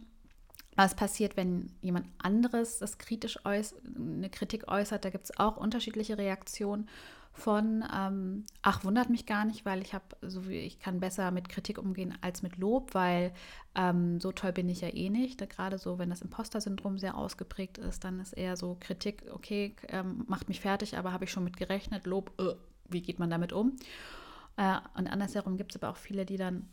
was 0.76 0.96
passiert, 0.96 1.36
wenn 1.36 1.72
jemand 1.82 2.08
anderes 2.20 2.80
das 2.80 2.98
kritisch 2.98 3.44
äußert, 3.46 3.82
eine 3.96 4.30
Kritik 4.30 4.68
äußert? 4.68 5.04
Da 5.04 5.10
gibt 5.10 5.26
es 5.26 5.38
auch 5.38 5.58
unterschiedliche 5.58 6.18
Reaktionen 6.18 6.88
von, 7.38 7.84
ähm, 7.96 8.46
ach, 8.64 8.84
wundert 8.84 9.12
mich 9.12 9.28
gar 9.28 9.46
nicht, 9.46 9.64
weil 9.64 9.82
ich 9.84 9.94
habe, 9.94 10.06
so 10.22 10.48
wie 10.48 10.58
ich 10.58 10.80
kann 10.80 11.00
besser 11.00 11.30
mit 11.30 11.50
Kritik 11.50 11.78
umgehen 11.78 12.18
als 12.22 12.42
mit 12.42 12.58
Lob, 12.58 12.96
weil 12.96 13.32
ähm, 13.76 14.20
so 14.20 14.32
toll 14.32 14.52
bin 14.54 14.68
ich 14.70 14.82
ja 14.82 14.90
eh 14.90 15.10
nicht. 15.12 15.48
Gerade 15.48 15.78
so, 15.78 16.00
wenn 16.00 16.10
das 16.10 16.24
Imposter-Syndrom 16.24 16.98
sehr 16.98 17.16
ausgeprägt 17.16 17.78
ist, 17.78 18.04
dann 18.04 18.20
ist 18.20 18.34
eher 18.34 18.58
so 18.58 18.76
Kritik, 18.80 19.24
okay, 19.32 19.76
ähm, 19.90 20.26
macht 20.28 20.48
mich 20.50 20.62
fertig, 20.62 20.98
aber 20.98 21.14
habe 21.14 21.26
ich 21.26 21.32
schon 21.32 21.44
mit 21.44 21.58
gerechnet. 21.58 22.08
Lob, 22.08 22.32
äh, 22.42 22.56
wie 22.90 23.04
geht 23.04 23.20
man 23.20 23.30
damit 23.30 23.54
um? 23.54 23.76
Äh, 24.58 24.80
und 24.98 25.08
andersherum 25.08 25.58
gibt 25.58 25.76
es 25.76 25.82
aber 25.82 25.92
auch 25.92 25.98
viele, 25.98 26.26
die 26.26 26.38
dann 26.38 26.68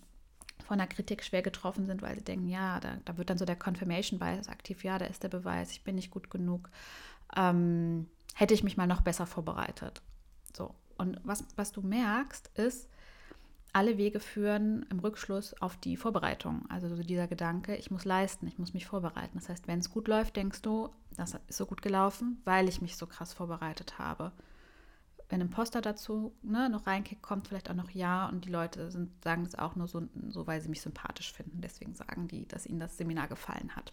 von 0.67 0.79
der 0.79 0.87
Kritik 0.87 1.23
schwer 1.23 1.43
getroffen 1.43 1.85
sind, 1.85 2.01
weil 2.01 2.15
sie 2.15 2.25
denken, 2.25 2.49
ja, 2.49 2.81
da, 2.81 2.97
da 3.05 3.19
wird 3.19 3.29
dann 3.29 3.37
so 3.37 3.45
der 3.45 3.57
Confirmation 3.57 4.19
Bias 4.19 4.49
aktiv, 4.49 4.83
ja, 4.83 4.97
da 4.97 5.05
ist 5.05 5.23
der 5.23 5.29
Beweis, 5.29 5.73
ich 5.73 5.85
bin 5.85 5.97
nicht 5.97 6.11
gut 6.11 6.31
genug. 6.31 6.71
Ähm, 7.37 8.09
hätte 8.35 8.55
ich 8.55 8.65
mich 8.65 8.79
mal 8.79 8.87
noch 8.87 9.03
besser 9.03 9.27
vorbereitet. 9.27 10.01
So. 10.57 10.75
Und 10.97 11.21
was, 11.25 11.45
was 11.57 11.73
du 11.73 11.83
merkst, 11.83 12.51
ist, 12.55 12.89
alle 13.75 13.99
Wege 13.99 14.21
führen 14.21 14.87
im 14.89 15.01
Rückschluss 15.01 15.61
auf 15.61 15.77
die 15.77 15.97
Vorbereitung. 15.97 16.65
Also 16.71 16.95
dieser 17.03 17.27
Gedanke, 17.27 17.75
ich 17.75 17.91
muss 17.91 18.05
leisten, 18.05 18.47
ich 18.47 18.57
muss 18.57 18.73
mich 18.73 18.87
vorbereiten. 18.87 19.37
Das 19.37 19.49
heißt, 19.49 19.67
wenn 19.67 19.81
es 19.81 19.91
gut 19.91 20.07
läuft, 20.07 20.37
denkst 20.37 20.63
du, 20.63 20.91
das 21.17 21.35
ist 21.49 21.57
so 21.57 21.67
gut 21.67 21.83
gelaufen, 21.83 22.41
weil 22.45 22.69
ich 22.69 22.81
mich 22.81 22.97
so 22.97 23.07
krass 23.07 23.33
vorbereitet 23.33 23.99
habe. 23.99 24.31
Wenn 25.29 25.41
ein 25.41 25.51
Poster 25.51 25.81
dazu 25.81 26.33
ne, 26.43 26.69
noch 26.69 26.87
reinkickt, 26.87 27.23
kommt 27.23 27.49
vielleicht 27.49 27.69
auch 27.69 27.75
noch 27.75 27.91
ja 27.91 28.29
und 28.29 28.45
die 28.45 28.51
Leute 28.51 28.93
sind, 28.93 29.11
sagen 29.25 29.43
es 29.43 29.57
auch 29.57 29.75
nur 29.75 29.89
so, 29.89 30.03
so, 30.29 30.47
weil 30.47 30.61
sie 30.61 30.69
mich 30.69 30.81
sympathisch 30.81 31.33
finden. 31.33 31.61
Deswegen 31.61 31.95
sagen 31.95 32.29
die, 32.29 32.47
dass 32.47 32.67
ihnen 32.67 32.79
das 32.79 32.97
Seminar 32.97 33.27
gefallen 33.27 33.75
hat. 33.75 33.93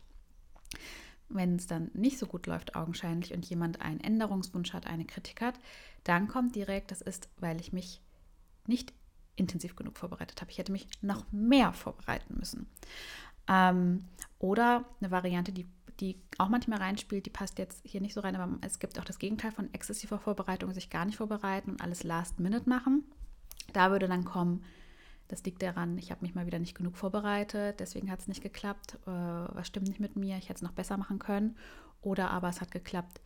Wenn 1.34 1.56
es 1.56 1.68
dann 1.68 1.92
nicht 1.94 2.18
so 2.18 2.26
gut 2.26 2.48
läuft, 2.48 2.76
augenscheinlich, 2.76 3.34
und 3.34 3.46
jemand 3.46 3.82
einen 3.82 4.00
Änderungswunsch 4.00 4.74
hat, 4.74 4.88
eine 4.88 5.06
Kritik 5.06 5.42
hat, 5.42 5.56
dann 6.04 6.28
kommt 6.28 6.56
direkt, 6.56 6.92
das 6.92 7.02
ist, 7.02 7.30
weil 7.40 7.60
ich 7.62 7.74
mich 7.74 8.02
nicht 8.68 8.94
intensiv 9.36 9.76
genug 9.76 9.98
vorbereitet 9.98 10.42
habe. 10.42 10.52
Ich 10.52 10.58
hätte 10.58 10.72
mich 10.72 10.88
noch 11.02 11.26
mehr 11.32 11.74
vorbereiten 11.74 12.36
müssen. 12.38 12.68
Ähm, 13.48 14.06
oder 14.40 14.86
eine 15.00 15.12
Variante, 15.12 15.52
die, 15.52 15.68
die 16.00 16.22
auch 16.38 16.50
manchmal 16.50 16.80
reinspielt, 16.80 17.26
die 17.26 17.32
passt 17.32 17.58
jetzt 17.60 17.82
hier 17.86 18.02
nicht 18.02 18.14
so 18.14 18.22
rein, 18.22 18.36
aber 18.36 18.58
es 18.62 18.80
gibt 18.80 19.00
auch 19.00 19.06
das 19.06 19.20
Gegenteil 19.20 19.52
von 19.52 19.74
exzessiver 19.74 20.20
Vorbereitung, 20.20 20.74
sich 20.74 20.90
gar 20.90 21.06
nicht 21.06 21.18
vorbereiten 21.18 21.72
und 21.72 21.82
alles 21.82 22.04
last 22.04 22.40
minute 22.40 22.70
machen. 22.70 23.04
Da 23.74 23.92
würde 23.92 24.08
dann 24.08 24.26
kommen, 24.26 24.64
das 25.32 25.44
liegt 25.44 25.62
daran, 25.64 25.98
ich 25.98 26.12
habe 26.12 26.22
mich 26.22 26.36
mal 26.36 26.46
wieder 26.46 26.60
nicht 26.60 26.76
genug 26.76 26.98
vorbereitet, 26.98 27.80
deswegen 27.80 28.12
hat 28.12 28.20
es 28.20 28.28
nicht 28.28 28.44
geklappt. 28.44 28.98
Äh, 29.08 29.10
was 29.10 29.66
stimmt 29.66 29.88
nicht 29.88 30.02
mit 30.02 30.18
mir? 30.18 30.38
Ich 30.38 30.50
hätte 30.50 30.58
es 30.58 30.62
noch 30.62 30.74
besser 30.74 30.98
machen 30.98 31.20
können. 31.20 31.56
Oder 32.02 32.32
aber 32.32 32.50
es 32.50 32.60
hat 32.60 32.72
geklappt, 32.72 33.22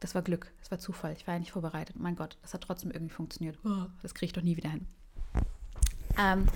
das 0.00 0.14
war 0.14 0.20
Glück, 0.20 0.52
das 0.60 0.70
war 0.70 0.78
Zufall, 0.78 1.14
ich 1.14 1.26
war 1.26 1.34
ja 1.34 1.40
nicht 1.40 1.52
vorbereitet. 1.52 1.96
Mein 1.98 2.16
Gott, 2.16 2.36
das 2.42 2.52
hat 2.52 2.60
trotzdem 2.60 2.90
irgendwie 2.90 3.14
funktioniert. 3.14 3.58
Oh, 3.64 3.86
das 4.02 4.14
kriege 4.14 4.26
ich 4.26 4.32
doch 4.34 4.42
nie 4.42 4.58
wieder 4.58 4.68
hin. 4.68 4.86
Ähm, 6.18 6.46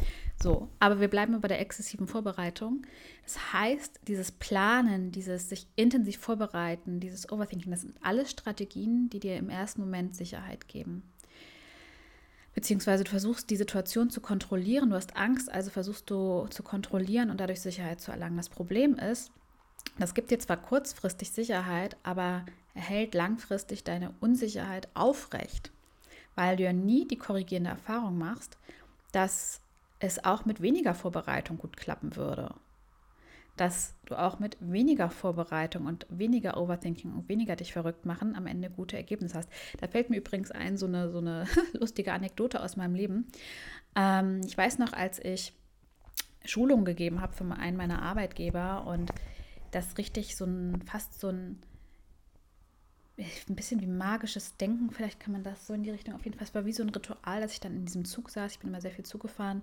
so, 0.42 0.68
aber 0.78 1.00
wir 1.00 1.08
bleiben 1.08 1.40
bei 1.40 1.48
der 1.48 1.60
exzessiven 1.60 2.06
Vorbereitung. 2.06 2.86
Das 3.24 3.54
heißt, 3.54 4.00
dieses 4.08 4.30
Planen, 4.30 5.10
dieses 5.10 5.48
sich 5.48 5.68
intensiv 5.76 6.18
vorbereiten, 6.18 7.00
dieses 7.00 7.32
Overthinking, 7.32 7.70
das 7.70 7.82
sind 7.82 7.96
alles 8.02 8.30
Strategien, 8.30 9.08
die 9.08 9.20
dir 9.20 9.36
im 9.36 9.48
ersten 9.48 9.80
Moment 9.80 10.16
Sicherheit 10.16 10.68
geben. 10.68 11.02
Beziehungsweise 12.54 13.04
du 13.04 13.10
versuchst 13.10 13.48
die 13.50 13.56
Situation 13.56 14.10
zu 14.10 14.20
kontrollieren, 14.20 14.90
du 14.90 14.96
hast 14.96 15.16
Angst, 15.16 15.50
also 15.50 15.70
versuchst 15.70 16.10
du 16.10 16.46
zu 16.50 16.62
kontrollieren 16.62 17.30
und 17.30 17.40
dadurch 17.40 17.60
Sicherheit 17.60 18.00
zu 18.00 18.10
erlangen. 18.10 18.36
Das 18.36 18.48
Problem 18.48 18.96
ist, 18.96 19.30
das 19.98 20.14
gibt 20.14 20.30
dir 20.30 20.38
zwar 20.38 20.56
kurzfristig 20.56 21.30
Sicherheit, 21.30 21.96
aber 22.02 22.44
erhält 22.74 23.14
langfristig 23.14 23.84
deine 23.84 24.14
Unsicherheit 24.20 24.88
aufrecht, 24.94 25.70
weil 26.34 26.56
du 26.56 26.64
ja 26.64 26.72
nie 26.72 27.06
die 27.06 27.18
korrigierende 27.18 27.70
Erfahrung 27.70 28.18
machst, 28.18 28.58
dass 29.12 29.60
es 29.98 30.24
auch 30.24 30.44
mit 30.44 30.60
weniger 30.60 30.94
Vorbereitung 30.94 31.58
gut 31.58 31.76
klappen 31.76 32.16
würde. 32.16 32.54
Dass 33.60 33.94
du 34.06 34.18
auch 34.18 34.38
mit 34.38 34.56
weniger 34.60 35.10
Vorbereitung 35.10 35.84
und 35.84 36.06
weniger 36.08 36.56
Overthinking 36.56 37.12
und 37.12 37.28
weniger 37.28 37.56
dich 37.56 37.74
verrückt 37.74 38.06
machen 38.06 38.34
am 38.34 38.46
Ende 38.46 38.70
gute 38.70 38.96
Ergebnisse 38.96 39.36
hast. 39.36 39.50
Da 39.78 39.86
fällt 39.86 40.08
mir 40.08 40.16
übrigens 40.16 40.50
ein, 40.50 40.78
so 40.78 40.86
eine, 40.86 41.10
so 41.10 41.18
eine 41.18 41.44
lustige 41.74 42.14
Anekdote 42.14 42.62
aus 42.62 42.78
meinem 42.78 42.94
Leben. 42.94 43.26
Ähm, 43.94 44.40
ich 44.46 44.56
weiß 44.56 44.78
noch, 44.78 44.94
als 44.94 45.22
ich 45.22 45.52
Schulungen 46.46 46.86
gegeben 46.86 47.20
habe 47.20 47.34
für 47.34 47.44
einen 47.44 47.76
meiner 47.76 48.00
Arbeitgeber 48.00 48.86
und 48.86 49.10
das 49.72 49.98
richtig 49.98 50.36
so 50.36 50.46
ein, 50.46 50.80
fast 50.86 51.20
so 51.20 51.28
ein, 51.28 51.60
ein 53.18 53.56
bisschen 53.56 53.82
wie 53.82 53.86
magisches 53.86 54.56
Denken, 54.56 54.90
vielleicht 54.90 55.20
kann 55.20 55.34
man 55.34 55.42
das 55.42 55.66
so 55.66 55.74
in 55.74 55.82
die 55.82 55.90
Richtung 55.90 56.14
auf 56.14 56.24
jeden 56.24 56.38
Fall. 56.38 56.46
Es 56.46 56.54
war 56.54 56.64
wie 56.64 56.72
so 56.72 56.82
ein 56.82 56.88
Ritual, 56.88 57.42
dass 57.42 57.52
ich 57.52 57.60
dann 57.60 57.76
in 57.76 57.84
diesem 57.84 58.06
Zug 58.06 58.30
saß. 58.30 58.52
Ich 58.52 58.58
bin 58.58 58.70
immer 58.70 58.80
sehr 58.80 58.92
viel 58.92 59.04
Zug 59.04 59.20
gefahren 59.20 59.60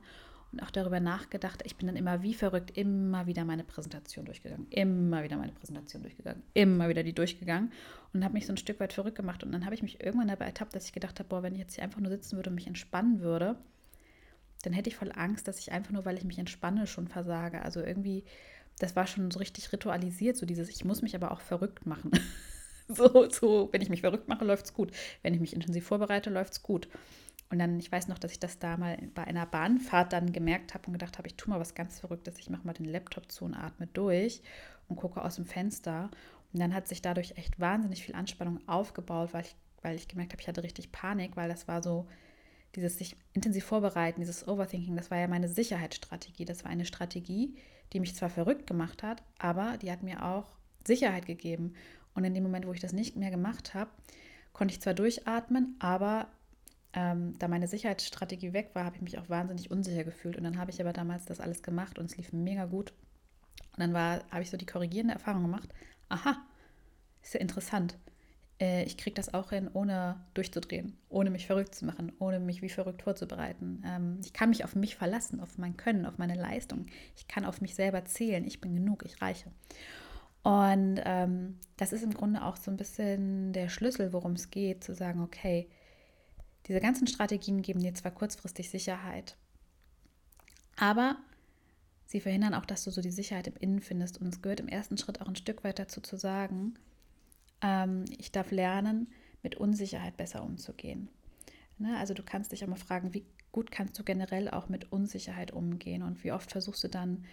und 0.52 0.62
auch 0.62 0.72
darüber 0.72 1.00
nachgedacht. 1.00 1.62
Ich 1.66 1.76
bin 1.76 1.88
dann 1.88 1.96
immer 1.96 2.24
wie 2.24 2.34
verrückt 2.34 2.78
immer 2.78 3.28
wieder 3.28 3.46
meine 3.46 3.64
Präsentation 3.64 4.26
durchgegangen, 4.26 4.68
immer 4.70 5.24
wieder 5.24 5.38
meine 5.38 5.52
Präsentation 5.52 6.02
durchgegangen, 6.04 6.44
immer 6.54 6.90
wieder 6.90 7.04
die 7.04 7.14
durchgegangen 7.14 7.72
und 8.14 8.24
habe 8.24 8.34
mich 8.34 8.46
so 8.46 8.54
ein 8.54 8.58
Stück 8.58 8.80
weit 8.80 8.94
verrückt 8.94 9.18
gemacht. 9.18 9.44
Und 9.44 9.52
dann 9.52 9.66
habe 9.66 9.76
ich 9.76 9.82
mich 9.82 10.04
irgendwann 10.04 10.30
dabei 10.30 10.46
ertappt, 10.46 10.76
dass 10.76 10.86
ich 10.86 10.94
gedacht 10.94 11.20
habe, 11.20 11.30
boah, 11.30 11.44
wenn 11.44 11.54
ich 11.54 11.60
jetzt 11.60 11.76
hier 11.76 11.84
einfach 11.84 12.00
nur 12.00 12.12
sitzen 12.12 12.38
würde 12.38 12.50
und 12.50 12.56
mich 12.56 12.68
entspannen 12.68 13.20
würde, 13.20 13.58
dann 14.64 14.74
hätte 14.74 14.90
ich 14.90 14.96
voll 14.96 15.12
Angst, 15.14 15.48
dass 15.48 15.60
ich 15.60 15.72
einfach 15.72 15.92
nur, 15.92 16.06
weil 16.06 16.18
ich 16.18 16.24
mich 16.24 16.40
entspanne, 16.40 16.88
schon 16.88 17.08
versage. 17.08 17.62
Also 17.62 17.82
irgendwie, 17.82 18.24
das 18.80 18.96
war 18.96 19.08
schon 19.08 19.32
so 19.32 19.40
richtig 19.40 19.72
ritualisiert, 19.72 20.38
so 20.38 20.46
dieses, 20.46 20.70
ich 20.70 20.86
muss 20.86 21.02
mich 21.02 21.16
aber 21.16 21.32
auch 21.32 21.42
verrückt 21.42 21.86
machen. 21.86 22.12
so, 22.88 23.30
so, 23.30 23.70
wenn 23.72 23.82
ich 23.82 23.90
mich 23.90 24.02
verrückt 24.02 24.28
mache, 24.28 24.46
läuft 24.46 24.66
es 24.66 24.74
gut. 24.74 24.92
Wenn 25.22 25.34
ich 25.34 25.40
mich 25.40 25.54
intensiv 25.54 25.86
vorbereite, 25.86 26.30
läuft 26.30 26.54
es 26.54 26.64
gut. 26.64 26.88
Und 27.50 27.60
dann, 27.60 27.80
ich 27.80 27.92
weiß 27.92 28.10
noch, 28.10 28.20
dass 28.20 28.32
ich 28.32 28.40
das 28.40 28.60
da 28.60 28.76
mal 28.76 28.98
bei 29.16 29.24
einer 29.24 29.46
Bahnfahrt 29.46 30.12
dann 30.12 30.34
gemerkt 30.34 30.74
habe 30.74 30.88
und 30.88 30.94
gedacht 30.94 31.18
habe, 31.18 31.28
ich 31.28 31.36
tue 31.36 31.50
mal 31.50 31.60
was 31.60 31.76
ganz 31.76 32.00
Verrücktes. 32.00 32.38
Ich 32.40 32.50
mache 32.50 32.66
mal 32.68 32.74
den 32.74 32.86
Laptop 32.86 33.32
zu 33.32 33.46
und 33.46 33.54
atme 33.54 33.88
durch 33.88 34.42
und 34.90 34.98
gucke 34.98 35.24
aus 35.24 35.36
dem 35.36 35.46
Fenster. 35.46 36.10
Und 36.52 36.60
dann 36.60 36.74
hat 36.74 36.88
sich 36.88 37.02
dadurch 37.02 37.38
echt 37.38 37.60
wahnsinnig 37.60 38.04
viel 38.04 38.16
Anspannung 38.16 38.60
aufgebaut, 38.68 39.30
weil 39.34 39.44
ich, 39.44 39.56
weil 39.82 39.96
ich 39.96 40.08
gemerkt 40.08 40.34
habe, 40.34 40.42
ich 40.42 40.48
hatte 40.48 40.64
richtig 40.64 40.92
Panik, 40.92 41.38
weil 41.38 41.48
das 41.48 41.68
war 41.68 41.82
so 41.82 42.08
dieses 42.76 42.98
sich 42.98 43.16
intensiv 43.34 43.64
vorbereiten, 43.64 44.20
dieses 44.20 44.48
Overthinking, 44.48 44.96
das 44.96 45.10
war 45.10 45.18
ja 45.18 45.28
meine 45.28 45.48
Sicherheitsstrategie. 45.48 46.46
Das 46.46 46.64
war 46.64 46.72
eine 46.72 46.86
Strategie, 46.86 47.56
die 47.94 48.00
mich 48.00 48.16
zwar 48.16 48.30
verrückt 48.30 48.68
gemacht 48.68 49.04
hat, 49.04 49.24
aber 49.40 49.78
die 49.78 49.92
hat 49.92 50.04
mir 50.04 50.24
auch 50.24 50.46
Sicherheit 50.86 51.26
gegeben. 51.26 51.74
Und 52.14 52.24
in 52.24 52.34
dem 52.34 52.44
Moment, 52.44 52.68
wo 52.68 52.74
ich 52.74 52.80
das 52.80 52.94
nicht 52.94 53.16
mehr 53.16 53.32
gemacht 53.32 53.74
habe, 53.74 53.90
konnte 54.52 54.74
ich 54.74 54.82
zwar 54.82 54.94
durchatmen, 54.94 55.76
aber 55.80 56.28
ähm, 56.98 57.38
da 57.38 57.48
meine 57.48 57.68
Sicherheitsstrategie 57.68 58.54
weg 58.54 58.72
war, 58.74 58.84
habe 58.84 58.96
ich 58.96 59.04
mich 59.04 59.20
auch 59.20 59.30
wahnsinnig 59.30 59.70
unsicher 59.70 60.04
gefühlt. 60.04 60.36
Und 60.36 60.44
dann 60.44 60.58
habe 60.58 60.72
ich 60.72 60.82
aber 60.82 60.94
damals 60.94 61.26
das 61.26 61.40
alles 61.40 61.62
gemacht 61.62 62.00
und 62.00 62.06
es 62.06 62.18
lief 62.18 62.34
mega 62.34 62.66
gut. 62.66 62.92
Und 63.78 63.82
dann 63.82 63.96
habe 63.96 64.42
ich 64.42 64.50
so 64.50 64.58
die 64.58 64.66
korrigierende 64.66 65.14
Erfahrung 65.14 65.44
gemacht. 65.44 65.70
Aha, 66.10 66.38
ist 67.22 67.36
ja 67.36 67.40
interessant. 67.40 68.00
Äh, 68.60 68.84
ich 68.86 68.98
kriege 68.98 69.14
das 69.14 69.32
auch 69.32 69.52
hin, 69.52 69.70
ohne 69.72 70.26
durchzudrehen, 70.34 70.98
ohne 71.08 71.30
mich 71.30 71.46
verrückt 71.46 71.76
zu 71.76 71.86
machen, 71.86 72.14
ohne 72.18 72.40
mich 72.40 72.64
wie 72.64 72.70
verrückt 72.70 73.04
vorzubereiten. 73.04 73.84
Ähm, 73.86 74.20
ich 74.24 74.34
kann 74.34 74.50
mich 74.50 74.64
auf 74.64 74.76
mich 74.76 74.96
verlassen, 74.96 75.40
auf 75.40 75.60
mein 75.60 75.78
Können, 75.78 76.08
auf 76.08 76.18
meine 76.18 76.34
Leistung. 76.34 76.88
Ich 77.16 77.28
kann 77.28 77.46
auf 77.46 77.62
mich 77.62 77.76
selber 77.76 78.06
zählen. 78.06 78.44
Ich 78.44 78.60
bin 78.60 78.76
genug, 78.76 79.06
ich 79.06 79.22
reiche. 79.22 79.52
Und 80.42 81.00
ähm, 81.06 81.60
das 81.76 81.94
ist 81.94 82.02
im 82.02 82.16
Grunde 82.16 82.44
auch 82.44 82.58
so 82.58 82.72
ein 82.72 82.78
bisschen 82.78 83.54
der 83.54 83.70
Schlüssel, 83.70 84.14
worum 84.14 84.32
es 84.32 84.50
geht, 84.50 84.84
zu 84.84 84.96
sagen, 84.96 85.22
okay, 85.22 85.70
diese 86.68 86.80
ganzen 86.80 87.08
Strategien 87.08 87.62
geben 87.62 87.82
dir 87.82 87.94
zwar 87.94 88.12
kurzfristig 88.12 88.70
Sicherheit, 88.70 89.38
aber 90.76 91.18
sie 92.06 92.20
verhindern 92.20 92.54
auch, 92.54 92.66
dass 92.66 92.84
du 92.84 92.92
so 92.92 93.02
die 93.02 93.12
Sicherheit 93.12 93.48
im 93.48 93.56
Innen 93.58 93.82
findest. 93.82 94.20
Und 94.20 94.28
es 94.28 94.42
gehört 94.42 94.60
im 94.60 94.68
ersten 94.68 94.98
Schritt 94.98 95.22
auch 95.22 95.28
ein 95.28 95.36
Stück 95.36 95.64
weit 95.64 95.80
dazu 95.80 96.02
zu 96.02 96.18
sagen, 96.18 96.76
ähm, 97.62 98.06
ich 98.18 98.32
darf 98.32 98.52
lernen, 98.52 99.08
mit 99.44 99.56
Unsicherheit 99.56 100.18
besser 100.18 100.44
umzugehen. 100.44 101.10
Ne? 101.78 101.98
Also 101.98 102.14
du 102.14 102.24
kannst 102.24 102.52
dich 102.52 102.64
auch 102.64 102.70
mal 102.70 102.76
fragen, 102.76 103.14
wie 103.14 103.26
gut 103.52 103.72
kannst 103.72 103.98
du 103.98 104.04
generell 104.04 104.50
auch 104.50 104.70
mit 104.70 104.92
Unsicherheit 104.92 105.52
umgehen 105.52 106.04
und 106.04 106.24
wie 106.24 106.32
oft 106.32 106.52
versuchst 106.52 106.84
du 106.84 106.88
dann 106.88 107.26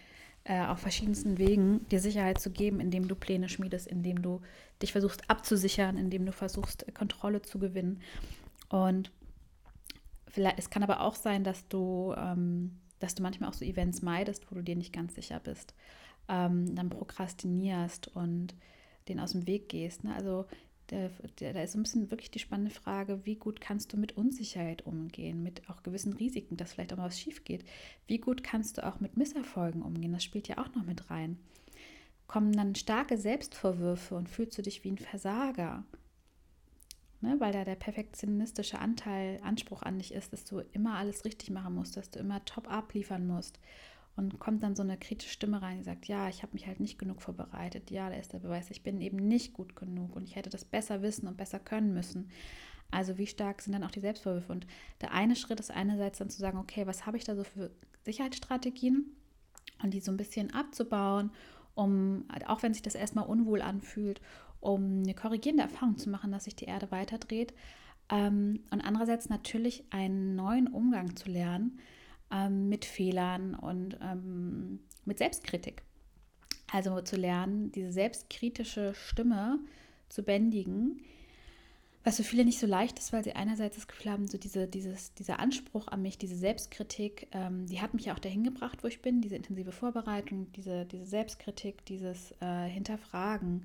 äh, 0.45 0.65
auf 0.65 0.79
verschiedensten 0.79 1.39
Wegen 1.39 1.87
dir 1.89 2.01
Sicherheit 2.01 2.41
zu 2.41 2.51
geben, 2.51 2.81
indem 2.81 3.09
du 3.09 3.15
Pläne 3.15 3.49
schmiedest, 3.49 3.87
indem 3.87 4.23
du 4.23 4.41
dich 4.81 4.93
versuchst 4.93 5.29
abzusichern, 5.29 5.97
indem 5.97 6.27
du 6.27 6.33
versuchst 6.33 6.87
Kontrolle 6.95 7.43
zu 7.43 7.59
gewinnen. 7.59 8.01
Und 8.69 9.11
Vielleicht, 10.35 10.59
es 10.59 10.69
kann 10.69 10.83
aber 10.83 11.01
auch 11.01 11.15
sein, 11.15 11.45
dass 11.45 11.69
du, 11.69 12.13
ähm, 12.17 12.81
dass 12.99 13.15
du 13.15 13.23
manchmal 13.23 13.49
auch 13.49 13.55
so 13.55 13.65
Events 13.65 14.03
meidest, 14.03 14.51
wo 14.51 14.57
du 14.57 14.63
dir 14.63 14.75
nicht 14.75 14.93
ganz 14.93 15.15
sicher 15.15 15.39
bist. 15.39 15.75
Ähm, 16.29 16.75
dann 16.75 16.91
prokrastinierst 16.91 18.09
und 18.17 18.57
den 19.09 19.21
aus 19.21 19.31
dem 19.31 19.47
Weg 19.47 19.69
gehst. 19.69 20.03
Ne? 20.03 20.13
Also 20.13 20.47
da 20.89 21.63
ist 21.63 21.73
so 21.73 21.79
ein 21.79 21.85
bisschen 21.85 22.11
wirklich 22.11 22.33
die 22.33 22.41
spannende 22.41 22.73
Frage, 22.73 23.25
wie 23.25 23.37
gut 23.37 23.61
kannst 23.61 23.93
du 23.93 23.97
mit 23.97 24.17
Unsicherheit 24.17 24.85
umgehen, 24.85 25.41
mit 25.45 25.71
auch 25.71 25.85
gewissen 25.85 26.15
Risiken, 26.15 26.57
dass 26.57 26.73
vielleicht 26.73 26.93
auch 26.93 26.97
mal 26.97 27.07
was 27.07 27.21
schief 27.21 27.45
geht. 27.45 27.65
Wie 28.09 28.19
gut 28.19 28.43
kannst 28.43 28.77
du 28.77 28.85
auch 28.85 28.99
mit 28.99 29.17
Misserfolgen 29.17 29.83
umgehen? 29.83 30.13
Das 30.13 30.25
spielt 30.25 30.49
ja 30.49 30.59
auch 30.59 30.75
noch 30.75 30.85
mit 30.85 31.11
rein. 31.11 31.39
Kommen 32.27 32.53
dann 32.53 32.75
starke 32.75 33.19
Selbstvorwürfe 33.19 34.17
und 34.17 34.29
fühlst 34.29 34.59
du 34.59 34.63
dich 34.63 34.83
wie 34.83 34.91
ein 34.91 34.99
Versager? 34.99 35.85
Ne, 37.25 37.41
weil 37.41 37.53
da 37.53 37.65
der 37.65 37.75
perfektionistische 37.75 38.79
Anteil 38.79 39.41
Anspruch 39.43 39.83
an 39.83 39.99
dich 39.99 40.13
ist, 40.13 40.33
dass 40.33 40.45
du 40.45 40.61
immer 40.73 40.97
alles 40.97 41.25
richtig 41.25 41.51
machen 41.51 41.75
musst, 41.75 41.97
dass 41.97 42.11
du 42.11 42.19
immer 42.19 42.45
top 42.45 42.71
abliefern 42.71 43.27
musst. 43.27 43.59
Und 44.17 44.39
kommt 44.39 44.63
dann 44.63 44.77
so 44.77 44.83
eine 44.85 44.97
kritische 44.97 45.33
Stimme 45.33 45.61
rein, 45.61 45.79
die 45.79 45.85
sagt, 45.85 46.07
ja, 46.07 46.29
ich 46.29 46.43
habe 46.43 46.53
mich 46.53 46.69
halt 46.69 46.79
nicht 46.79 47.01
genug 47.01 47.21
vorbereitet. 47.21 47.91
Ja, 47.91 48.11
da 48.11 48.15
ist 48.15 48.33
der 48.33 48.39
Beweis, 48.39 48.71
ich 48.71 48.85
bin 48.85 49.01
eben 49.01 49.17
nicht 49.17 49.55
gut 49.55 49.75
genug 49.75 50.15
und 50.15 50.23
ich 50.23 50.37
hätte 50.37 50.51
das 50.51 50.65
besser 50.65 51.03
wissen 51.03 51.27
und 51.27 51.37
besser 51.37 51.59
können 51.59 51.95
müssen. 51.95 52.31
Also 52.93 53.19
wie 53.19 53.27
stark 53.27 53.61
sind 53.61 53.73
dann 53.73 53.83
auch 53.83 53.91
die 53.91 54.01
Selbstvorwürfe? 54.01 54.53
Und 54.53 54.69
der 55.01 55.13
eine 55.13 55.35
Schritt 55.35 55.59
ist 55.59 55.73
einerseits 55.73 56.19
dann 56.19 56.31
zu 56.31 56.39
sagen, 56.39 56.59
okay, 56.59 56.87
was 56.87 57.07
habe 57.07 57.17
ich 57.17 57.25
da 57.25 57.35
so 57.35 57.43
für 57.43 57.73
Sicherheitsstrategien 58.05 59.07
und 59.83 59.93
die 59.93 60.01
so 60.01 60.13
ein 60.13 60.17
bisschen 60.17 60.53
abzubauen, 60.53 61.33
um, 61.75 62.29
auch 62.47 62.63
wenn 62.63 62.73
sich 62.73 62.83
das 62.83 62.95
erstmal 62.95 63.27
unwohl 63.27 63.63
anfühlt, 63.63 64.21
um 64.65 65.03
eine 65.03 65.15
korrigierende 65.15 65.65
Erfahrung 65.65 65.99
zu 65.99 66.11
machen, 66.11 66.33
dass 66.33 66.45
sich 66.45 66.57
die 66.57 66.65
Erde 66.65 66.91
weiterdreht. 66.91 67.53
Ähm, 68.11 68.61
und 68.71 68.81
andererseits 68.81 69.29
natürlich 69.29 69.85
einen 69.91 70.35
neuen 70.35 70.69
Umgang 70.69 71.17
zu 71.17 71.31
lernen 71.31 71.79
ähm, 72.31 72.69
mit 72.69 72.85
Fehlern 72.85 73.55
und 73.55 73.99
ähm, 74.03 74.81
mit 75.05 75.19
Selbstkritik. 75.19 75.83
Also 76.73 77.01
zu 77.03 77.17
lernen, 77.17 77.73
diese 77.73 77.93
selbstkritische 77.93 78.95
Stimme 78.95 79.61
zu 80.09 80.23
bändigen, 80.23 81.01
was 82.05 82.17
für 82.17 82.25
viele 82.25 82.45
nicht 82.45 82.59
so 82.59 82.67
leicht 82.67 82.99
ist, 82.99 83.15
weil 83.15 83.25
sie 83.25 83.33
einerseits 83.33 83.77
das 83.77 83.89
Gefühl 83.89 84.13
haben, 84.13 84.27
so 84.27 84.37
diese, 84.37 84.69
dieses, 84.69 85.15
dieser 85.15 85.41
Anspruch 85.41 85.89
an 85.89 86.03
mich, 86.03 86.19
diese 86.19 86.37
Selbstkritik, 86.37 87.29
ähm, 87.33 87.67
die 87.67 87.81
hat 87.81 87.95
mich 87.95 88.07
ja 88.07 88.15
auch 88.15 88.19
dahin 88.19 88.45
gebracht, 88.45 88.85
wo 88.85 88.89
ich 88.89 89.01
bin, 89.01 89.23
diese 89.23 89.37
intensive 89.37 89.73
Vorbereitung, 89.73 90.53
diese, 90.53 90.85
diese 90.85 91.07
Selbstkritik, 91.07 91.85
dieses 91.87 92.35
äh, 92.41 92.69
Hinterfragen. 92.69 93.65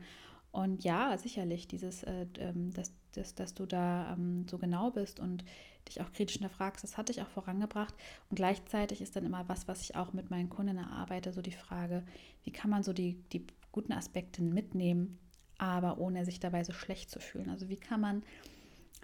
Und 0.51 0.83
ja, 0.83 1.17
sicherlich, 1.17 1.67
dieses, 1.67 2.03
äh, 2.03 2.25
ähm, 2.39 2.73
dass, 2.73 2.93
dass, 3.13 3.35
dass 3.35 3.53
du 3.53 3.65
da 3.65 4.13
ähm, 4.13 4.47
so 4.49 4.57
genau 4.57 4.91
bist 4.91 5.19
und 5.19 5.43
dich 5.87 6.01
auch 6.01 6.11
kritisch 6.11 6.37
hinterfragst, 6.37 6.83
das 6.83 6.97
hat 6.97 7.09
dich 7.09 7.21
auch 7.21 7.27
vorangebracht. 7.27 7.93
Und 8.29 8.35
gleichzeitig 8.35 9.01
ist 9.01 9.15
dann 9.15 9.25
immer 9.25 9.47
was, 9.47 9.67
was 9.67 9.81
ich 9.81 9.95
auch 9.95 10.13
mit 10.13 10.29
meinen 10.29 10.49
Kunden 10.49 10.77
erarbeite, 10.77 11.33
so 11.33 11.41
die 11.41 11.51
Frage, 11.51 12.03
wie 12.43 12.51
kann 12.51 12.69
man 12.69 12.83
so 12.83 12.93
die, 12.93 13.15
die 13.31 13.45
guten 13.71 13.93
Aspekte 13.93 14.41
mitnehmen, 14.41 15.19
aber 15.57 15.99
ohne 15.99 16.25
sich 16.25 16.39
dabei 16.39 16.63
so 16.63 16.73
schlecht 16.73 17.11
zu 17.11 17.19
fühlen. 17.19 17.49
Also 17.49 17.69
wie 17.69 17.77
kann 17.77 18.01
man 18.01 18.23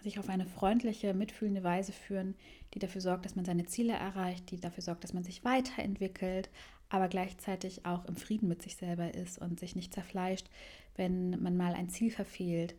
sich 0.02 0.20
auf 0.20 0.30
eine 0.30 0.46
freundliche, 0.46 1.14
mitfühlende 1.14 1.64
Weise 1.64 1.92
führen, 1.92 2.36
die 2.74 2.80
dafür 2.80 3.02
sorgt, 3.02 3.26
dass 3.26 3.36
man 3.36 3.46
seine 3.46 3.66
Ziele 3.66 3.94
erreicht, 3.94 4.52
die 4.52 4.60
dafür 4.60 4.84
sorgt, 4.84 5.04
dass 5.04 5.14
man 5.14 5.24
sich 5.24 5.44
weiterentwickelt, 5.44 6.50
aber 6.90 7.08
gleichzeitig 7.08 7.86
auch 7.86 8.06
im 8.06 8.16
Frieden 8.16 8.48
mit 8.48 8.62
sich 8.62 8.76
selber 8.76 9.14
ist 9.14 9.40
und 9.40 9.60
sich 9.60 9.76
nicht 9.76 9.94
zerfleischt, 9.94 10.48
wenn 10.96 11.42
man 11.42 11.58
mal 11.58 11.74
ein 11.74 11.90
Ziel 11.90 12.12
verfehlt. 12.12 12.76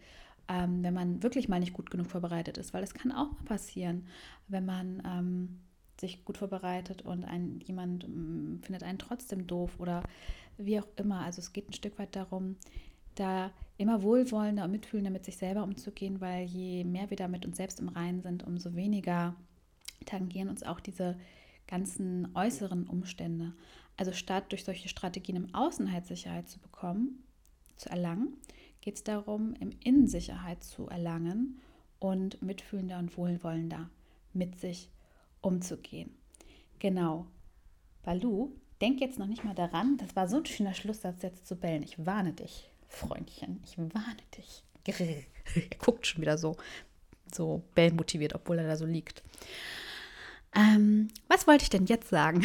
ähm, 0.48 0.82
wenn 0.82 0.94
man 0.94 1.22
wirklich 1.22 1.48
mal 1.48 1.60
nicht 1.60 1.72
gut 1.72 1.90
genug 1.90 2.10
vorbereitet 2.10 2.58
ist, 2.58 2.72
weil 2.72 2.84
es 2.84 2.94
kann 2.94 3.12
auch 3.12 3.32
mal 3.32 3.44
passieren, 3.44 4.06
wenn 4.48 4.64
man 4.64 5.02
ähm, 5.04 5.60
sich 6.00 6.24
gut 6.24 6.38
vorbereitet 6.38 7.02
und 7.02 7.24
ein, 7.24 7.60
jemand 7.64 8.04
ähm, 8.04 8.60
findet 8.62 8.82
einen 8.82 8.98
trotzdem 8.98 9.46
doof 9.46 9.78
oder 9.78 10.02
wie 10.58 10.78
auch 10.78 10.86
immer. 10.96 11.20
Also 11.20 11.40
es 11.40 11.52
geht 11.52 11.68
ein 11.68 11.72
Stück 11.72 11.98
weit 11.98 12.14
darum, 12.14 12.56
da 13.14 13.50
immer 13.78 14.02
wohlwollender 14.02 14.64
und 14.64 14.72
mitfühlender 14.72 15.10
mit 15.10 15.24
sich 15.24 15.36
selber 15.36 15.62
umzugehen, 15.62 16.20
weil 16.20 16.44
je 16.46 16.84
mehr 16.84 17.10
wir 17.10 17.16
da 17.16 17.28
mit 17.28 17.46
uns 17.46 17.56
selbst 17.56 17.80
im 17.80 17.88
Reinen 17.88 18.20
sind, 18.22 18.46
umso 18.46 18.74
weniger 18.74 19.34
tangieren 20.04 20.48
uns 20.48 20.62
auch 20.62 20.80
diese 20.80 21.16
ganzen 21.66 22.28
äußeren 22.34 22.86
Umstände. 22.86 23.52
Also 23.96 24.12
statt 24.12 24.52
durch 24.52 24.64
solche 24.64 24.88
Strategien 24.88 25.36
im 25.36 25.54
Außen 25.54 25.90
halt 25.90 26.06
Sicherheit 26.06 26.48
zu 26.48 26.60
bekommen, 26.60 27.22
zu 27.76 27.88
erlangen, 27.88 28.36
geht 28.80 28.96
es 28.96 29.04
darum, 29.04 29.54
im 29.60 29.70
Innen 29.84 30.06
Sicherheit 30.06 30.62
zu 30.62 30.88
erlangen 30.88 31.60
und 31.98 32.40
mitfühlender 32.42 32.98
und 32.98 33.16
wohlwollender 33.16 33.90
mit 34.32 34.60
sich 34.60 34.90
umzugehen. 35.40 36.16
Genau. 36.78 37.26
Balu, 38.02 38.52
denk 38.80 39.00
jetzt 39.00 39.18
noch 39.18 39.26
nicht 39.26 39.44
mal 39.44 39.54
daran, 39.54 39.96
das 39.96 40.14
war 40.14 40.28
so 40.28 40.36
ein 40.36 40.46
schöner 40.46 40.74
Schlusssatz 40.74 41.22
jetzt 41.22 41.46
zu 41.46 41.56
bellen. 41.56 41.82
Ich 41.82 42.04
warne 42.04 42.32
dich, 42.32 42.70
Freundchen, 42.88 43.60
ich 43.64 43.78
warne 43.78 44.22
dich. 44.36 44.62
er 44.86 45.78
guckt 45.78 46.06
schon 46.06 46.22
wieder 46.22 46.38
so, 46.38 46.56
so 47.32 47.62
bellmotiviert, 47.74 48.34
obwohl 48.34 48.58
er 48.58 48.68
da 48.68 48.76
so 48.76 48.86
liegt. 48.86 49.22
Ähm, 50.54 51.08
was 51.28 51.46
wollte 51.46 51.64
ich 51.64 51.70
denn 51.70 51.86
jetzt 51.86 52.08
sagen? 52.08 52.44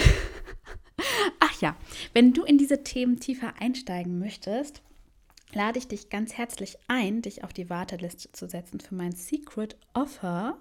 Ach 1.40 1.62
ja, 1.62 1.76
wenn 2.14 2.34
du 2.34 2.44
in 2.44 2.58
diese 2.58 2.84
Themen 2.84 3.20
tiefer 3.20 3.54
einsteigen 3.60 4.20
möchtest, 4.20 4.82
lade 5.54 5.80
ich 5.80 5.88
dich 5.88 6.10
ganz 6.10 6.34
herzlich 6.34 6.78
ein, 6.88 7.22
dich 7.22 7.44
auf 7.44 7.54
die 7.54 7.70
Warteliste 7.70 8.32
zu 8.32 8.48
setzen 8.48 8.80
für 8.80 8.96
mein 8.96 9.12
Secret 9.12 9.78
Offer, 9.94 10.58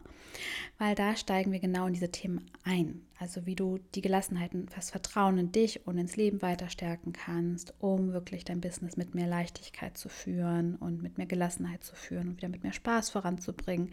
weil 0.78 0.94
da 0.94 1.16
steigen 1.16 1.52
wir 1.52 1.60
genau 1.60 1.86
in 1.86 1.92
diese 1.92 2.10
Themen 2.10 2.50
ein. 2.64 3.02
Also 3.18 3.46
wie 3.46 3.54
du 3.54 3.78
die 3.94 4.00
Gelassenheit 4.00 4.54
und 4.54 4.74
das 4.76 4.90
Vertrauen 4.90 5.38
in 5.38 5.52
dich 5.52 5.86
und 5.86 5.98
ins 5.98 6.16
Leben 6.16 6.42
weiter 6.42 6.68
stärken 6.68 7.12
kannst, 7.12 7.74
um 7.78 8.12
wirklich 8.12 8.44
dein 8.44 8.60
Business 8.60 8.96
mit 8.96 9.14
mehr 9.14 9.26
Leichtigkeit 9.26 9.96
zu 9.96 10.08
führen 10.08 10.76
und 10.76 11.02
mit 11.02 11.18
mehr 11.18 11.26
Gelassenheit 11.26 11.84
zu 11.84 11.94
führen 11.94 12.28
und 12.28 12.36
wieder 12.36 12.48
mit 12.48 12.62
mehr 12.62 12.72
Spaß 12.72 13.10
voranzubringen. 13.10 13.90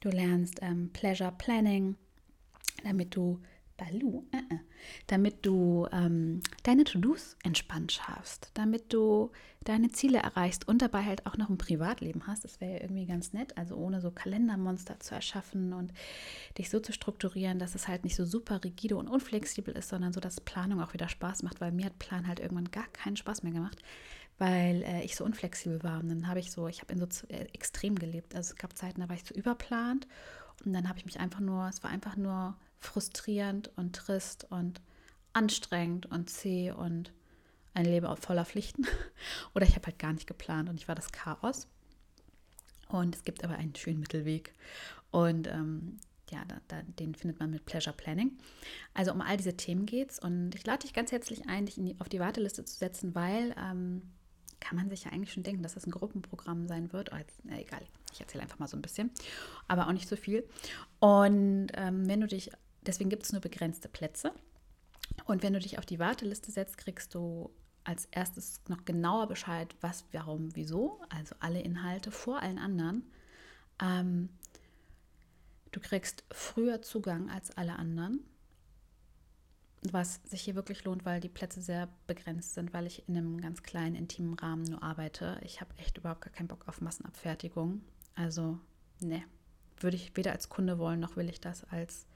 Du 0.00 0.08
lernst 0.08 0.58
ähm, 0.62 0.90
Pleasure 0.92 1.32
Planning, 1.36 1.96
damit 2.84 3.14
du 3.14 3.40
Balu, 3.76 4.24
äh, 4.32 4.38
äh, 4.54 4.58
damit 5.06 5.44
du 5.46 5.86
ähm, 5.92 6.40
deine 6.62 6.84
To-Dos 6.84 7.36
entspannt 7.42 7.92
schaffst, 7.92 8.50
damit 8.54 8.92
du 8.92 9.30
deine 9.64 9.90
Ziele 9.90 10.18
erreichst 10.18 10.66
und 10.66 10.82
dabei 10.82 11.04
halt 11.04 11.26
auch 11.26 11.36
noch 11.36 11.48
ein 11.48 11.58
Privatleben 11.58 12.26
hast. 12.26 12.44
Das 12.44 12.60
wäre 12.60 12.72
ja 12.74 12.80
irgendwie 12.80 13.06
ganz 13.06 13.32
nett, 13.32 13.56
also 13.56 13.76
ohne 13.76 14.00
so 14.00 14.10
Kalendermonster 14.10 14.98
zu 15.00 15.14
erschaffen 15.14 15.72
und 15.72 15.92
dich 16.58 16.68
so 16.70 16.80
zu 16.80 16.92
strukturieren, 16.92 17.58
dass 17.58 17.74
es 17.74 17.88
halt 17.88 18.04
nicht 18.04 18.16
so 18.16 18.24
super 18.24 18.62
rigide 18.64 18.96
und 18.96 19.08
unflexibel 19.08 19.74
ist, 19.74 19.88
sondern 19.88 20.12
so, 20.12 20.20
dass 20.20 20.40
Planung 20.40 20.80
auch 20.80 20.94
wieder 20.94 21.08
Spaß 21.08 21.42
macht, 21.42 21.60
weil 21.60 21.72
mir 21.72 21.86
hat 21.86 21.98
Plan 21.98 22.26
halt 22.26 22.40
irgendwann 22.40 22.70
gar 22.70 22.88
keinen 22.88 23.16
Spaß 23.16 23.42
mehr 23.42 23.52
gemacht 23.52 23.78
weil 24.38 24.82
äh, 24.82 25.02
ich 25.04 25.14
so 25.14 25.24
unflexibel 25.24 25.84
war. 25.84 26.00
Und 26.00 26.08
dann 26.08 26.26
habe 26.26 26.40
ich 26.40 26.50
so, 26.50 26.66
ich 26.66 26.80
habe 26.80 26.92
in 26.92 26.98
so 26.98 27.06
äh, 27.28 27.46
extrem 27.52 27.96
gelebt. 27.96 28.34
Also 28.34 28.54
es 28.54 28.56
gab 28.56 28.76
Zeiten, 28.76 29.00
da 29.00 29.08
war 29.08 29.14
ich 29.14 29.22
so 29.24 29.34
überplant 29.34 30.08
und 30.64 30.72
dann 30.72 30.88
habe 30.88 30.98
ich 30.98 31.04
mich 31.04 31.20
einfach 31.20 31.38
nur, 31.38 31.68
es 31.68 31.82
war 31.84 31.90
einfach 31.90 32.16
nur 32.16 32.56
frustrierend 32.84 33.70
und 33.76 33.94
trist 33.94 34.46
und 34.50 34.80
anstrengend 35.32 36.06
und 36.06 36.28
zäh 36.28 36.72
und 36.72 37.12
ein 37.74 37.84
Leben 37.84 38.14
voller 38.16 38.44
Pflichten. 38.44 38.86
Oder 39.54 39.66
ich 39.66 39.74
habe 39.74 39.86
halt 39.86 39.98
gar 39.98 40.12
nicht 40.12 40.26
geplant 40.26 40.68
und 40.68 40.76
ich 40.76 40.88
war 40.88 40.94
das 40.94 41.12
Chaos. 41.12 41.66
Und 42.88 43.16
es 43.16 43.24
gibt 43.24 43.42
aber 43.44 43.54
einen 43.54 43.74
schönen 43.74 44.00
Mittelweg. 44.00 44.52
Und 45.10 45.46
ähm, 45.46 45.98
ja, 46.30 46.44
da, 46.46 46.56
da, 46.68 46.82
den 46.82 47.14
findet 47.14 47.40
man 47.40 47.50
mit 47.50 47.64
Pleasure 47.64 47.96
Planning. 47.96 48.36
Also 48.94 49.12
um 49.12 49.22
all 49.22 49.36
diese 49.36 49.56
Themen 49.56 49.86
geht 49.86 50.10
es. 50.10 50.18
Und 50.18 50.54
ich 50.54 50.66
lade 50.66 50.80
dich 50.80 50.92
ganz 50.92 51.12
herzlich 51.12 51.48
ein, 51.48 51.66
dich 51.66 51.76
die, 51.76 51.96
auf 51.98 52.08
die 52.08 52.20
Warteliste 52.20 52.64
zu 52.64 52.76
setzen, 52.76 53.14
weil 53.14 53.54
ähm, 53.58 54.02
kann 54.60 54.76
man 54.76 54.90
sich 54.90 55.04
ja 55.04 55.12
eigentlich 55.12 55.32
schon 55.32 55.42
denken, 55.42 55.62
dass 55.62 55.74
das 55.74 55.86
ein 55.86 55.90
Gruppenprogramm 55.90 56.66
sein 56.66 56.92
wird. 56.92 57.10
Oh, 57.12 57.16
jetzt, 57.16 57.40
na, 57.44 57.58
egal, 57.58 57.80
ich 58.12 58.20
erzähle 58.20 58.42
einfach 58.42 58.58
mal 58.58 58.68
so 58.68 58.76
ein 58.76 58.82
bisschen, 58.82 59.10
aber 59.68 59.86
auch 59.88 59.92
nicht 59.92 60.08
so 60.08 60.16
viel. 60.16 60.46
Und 61.00 61.68
ähm, 61.74 62.06
wenn 62.06 62.20
du 62.20 62.26
dich 62.26 62.50
Deswegen 62.86 63.10
gibt 63.10 63.24
es 63.24 63.32
nur 63.32 63.40
begrenzte 63.40 63.88
Plätze. 63.88 64.32
Und 65.24 65.42
wenn 65.42 65.52
du 65.52 65.60
dich 65.60 65.78
auf 65.78 65.86
die 65.86 65.98
Warteliste 65.98 66.50
setzt, 66.50 66.78
kriegst 66.78 67.14
du 67.14 67.50
als 67.84 68.06
erstes 68.10 68.60
noch 68.68 68.84
genauer 68.84 69.26
Bescheid, 69.28 69.74
was, 69.80 70.04
warum, 70.12 70.54
wieso, 70.54 71.00
also 71.08 71.34
alle 71.40 71.60
Inhalte 71.60 72.10
vor 72.10 72.40
allen 72.40 72.58
anderen. 72.58 73.04
Ähm, 73.80 74.28
du 75.72 75.80
kriegst 75.80 76.24
früher 76.30 76.82
Zugang 76.82 77.28
als 77.30 77.56
alle 77.56 77.76
anderen, 77.76 78.20
was 79.90 80.20
sich 80.24 80.42
hier 80.42 80.54
wirklich 80.54 80.84
lohnt, 80.84 81.04
weil 81.04 81.20
die 81.20 81.28
Plätze 81.28 81.60
sehr 81.60 81.88
begrenzt 82.06 82.54
sind, 82.54 82.72
weil 82.72 82.86
ich 82.86 83.08
in 83.08 83.16
einem 83.16 83.40
ganz 83.40 83.62
kleinen, 83.62 83.96
intimen 83.96 84.34
Rahmen 84.34 84.62
nur 84.64 84.82
arbeite. 84.82 85.40
Ich 85.42 85.60
habe 85.60 85.74
echt 85.78 85.98
überhaupt 85.98 86.20
gar 86.20 86.32
keinen 86.32 86.48
Bock 86.48 86.68
auf 86.68 86.80
Massenabfertigung. 86.80 87.82
Also, 88.14 88.58
ne, 89.00 89.24
würde 89.78 89.96
ich 89.96 90.16
weder 90.16 90.32
als 90.32 90.48
Kunde 90.48 90.78
wollen, 90.78 91.00
noch 91.00 91.16
will 91.16 91.28
ich 91.28 91.40
das 91.40 91.64
als 91.64 92.06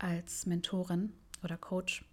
als 0.00 0.46
Mentorin 0.46 1.12
oder 1.44 1.56
Coach. 1.56 2.04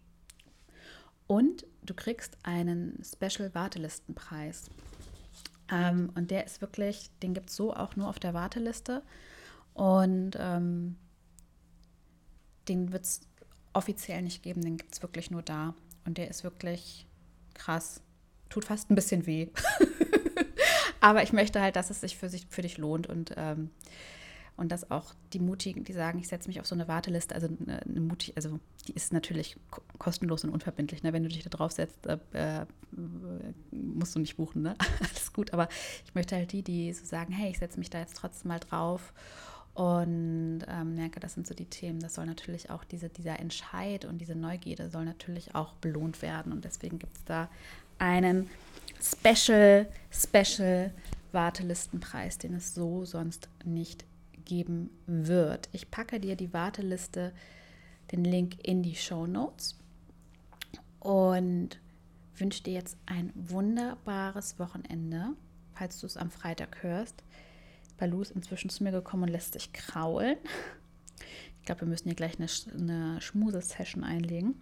Und 1.25 1.65
du 1.83 1.93
kriegst 1.93 2.37
einen 2.43 3.01
Special 3.03 3.53
Wartelistenpreis. 3.53 4.69
Ähm, 5.69 6.11
und 6.15 6.31
der 6.31 6.45
ist 6.45 6.61
wirklich, 6.61 7.09
den 7.21 7.33
gibt 7.33 7.49
es 7.49 7.55
so 7.55 7.73
auch 7.73 7.95
nur 7.95 8.07
auf 8.07 8.19
der 8.19 8.33
Warteliste. 8.33 9.03
Und 9.73 10.31
ähm, 10.39 10.95
den 12.67 12.91
wird 12.91 13.03
es 13.03 13.21
offiziell 13.73 14.21
nicht 14.21 14.43
geben, 14.43 14.61
den 14.61 14.77
gibt 14.77 14.93
es 14.93 15.01
wirklich 15.01 15.31
nur 15.31 15.41
da. 15.41 15.73
Und 16.05 16.17
der 16.17 16.29
ist 16.29 16.43
wirklich 16.43 17.05
krass. 17.53 18.01
Tut 18.49 18.65
fast 18.65 18.89
ein 18.89 18.95
bisschen 18.95 19.25
weh. 19.25 19.49
Aber 20.99 21.21
ich 21.21 21.33
möchte 21.33 21.61
halt, 21.61 21.75
dass 21.75 21.89
es 21.89 22.01
sich 22.01 22.17
für, 22.17 22.29
sich, 22.29 22.47
für 22.49 22.61
dich 22.61 22.77
lohnt. 22.77 23.07
Und 23.07 23.33
ähm, 23.35 23.69
und 24.57 24.71
dass 24.71 24.89
auch 24.89 25.13
die 25.33 25.39
Mutigen, 25.39 25.83
die 25.83 25.93
sagen, 25.93 26.17
ich 26.17 26.27
setze 26.27 26.47
mich 26.47 26.59
auf 26.59 26.65
so 26.65 26.73
eine 26.73 26.87
Warteliste, 26.87 27.35
also 27.35 27.47
eine, 27.47 27.79
eine 27.83 27.99
mutig, 27.99 28.33
also 28.35 28.59
die 28.87 28.93
ist 28.93 29.13
natürlich 29.13 29.55
kostenlos 29.99 30.43
und 30.43 30.49
unverbindlich. 30.49 31.03
Ne? 31.03 31.13
Wenn 31.13 31.21
du 31.21 31.29
dich 31.29 31.43
da 31.43 31.49
drauf 31.49 31.71
setzt, 31.71 32.07
äh, 32.07 32.17
äh, 32.33 32.65
musst 33.71 34.15
du 34.15 34.19
nicht 34.19 34.35
buchen, 34.35 34.63
ne? 34.63 34.75
Alles 34.99 35.31
gut. 35.31 35.53
Aber 35.53 35.69
ich 36.05 36.15
möchte 36.15 36.35
halt 36.35 36.51
die, 36.51 36.63
die 36.63 36.91
so 36.91 37.05
sagen, 37.05 37.31
hey, 37.31 37.51
ich 37.51 37.59
setze 37.59 37.77
mich 37.77 37.91
da 37.91 37.99
jetzt 37.99 38.17
trotzdem 38.17 38.49
mal 38.49 38.59
drauf 38.59 39.13
und 39.75 40.61
ähm, 40.67 40.95
merke, 40.95 41.19
das 41.19 41.35
sind 41.35 41.45
so 41.45 41.53
die 41.53 41.65
Themen. 41.65 41.99
Das 41.99 42.15
soll 42.15 42.25
natürlich 42.25 42.71
auch 42.71 42.83
diese, 42.83 43.09
dieser 43.09 43.39
Entscheid 43.39 44.05
und 44.05 44.17
diese 44.17 44.33
Neugierde 44.33 44.89
soll 44.89 45.05
natürlich 45.05 45.53
auch 45.53 45.73
belohnt 45.73 46.23
werden. 46.23 46.51
Und 46.51 46.65
deswegen 46.65 46.97
gibt 46.97 47.15
es 47.15 47.23
da 47.25 47.47
einen 47.99 48.49
Special, 48.99 49.87
Special 50.09 50.91
Wartelistenpreis, 51.31 52.39
den 52.39 52.55
es 52.55 52.73
so 52.73 53.05
sonst 53.05 53.49
nicht 53.63 54.06
geben 54.47 54.89
wird. 55.05 55.69
Ich 55.73 55.91
packe 55.91 56.19
dir 56.19 56.35
die 56.35 56.53
Warteliste, 56.53 57.33
den 58.11 58.23
Link 58.23 58.65
in 58.65 58.81
die 58.81 58.95
Show 58.95 59.27
Notes 59.27 59.77
und 60.99 61.79
wünsche 62.35 62.63
dir 62.63 62.73
jetzt 62.73 62.97
ein 63.05 63.31
wunderbares 63.35 64.57
Wochenende, 64.57 65.33
falls 65.73 65.99
du 65.99 66.07
es 66.07 66.17
am 66.17 66.31
Freitag 66.31 66.81
hörst. 66.81 67.23
Balu 67.97 68.21
ist 68.21 68.31
inzwischen 68.31 68.69
zu 68.69 68.83
mir 68.83 68.91
gekommen 68.91 69.23
und 69.23 69.29
lässt 69.29 69.53
sich 69.53 69.73
kraulen. 69.73 70.37
Ich 71.59 71.65
glaube, 71.65 71.81
wir 71.81 71.87
müssen 71.87 72.05
hier 72.05 72.15
gleich 72.15 72.37
eine, 72.39 72.47
eine 72.79 73.21
Schmuse-Session 73.21 74.03
einlegen. 74.03 74.55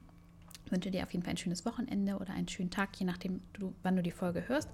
Ich 0.65 0.71
wünsche 0.71 0.89
dir 0.89 1.03
auf 1.03 1.11
jeden 1.11 1.23
Fall 1.23 1.33
ein 1.33 1.37
schönes 1.37 1.63
Wochenende 1.63 2.17
oder 2.17 2.33
einen 2.33 2.47
schönen 2.47 2.71
Tag, 2.71 2.89
je 2.97 3.05
nachdem, 3.05 3.41
du, 3.53 3.75
wann 3.83 3.95
du 3.95 4.01
die 4.01 4.09
Folge 4.09 4.47
hörst. 4.47 4.69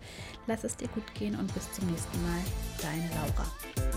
Lass 0.47 0.63
es 0.63 0.77
dir 0.77 0.87
gut 0.87 1.13
gehen 1.15 1.35
und 1.35 1.53
bis 1.53 1.69
zum 1.73 1.89
nächsten 1.89 2.21
Mal. 2.23 2.39
Deine 2.81 3.09
Laura. 3.09 3.90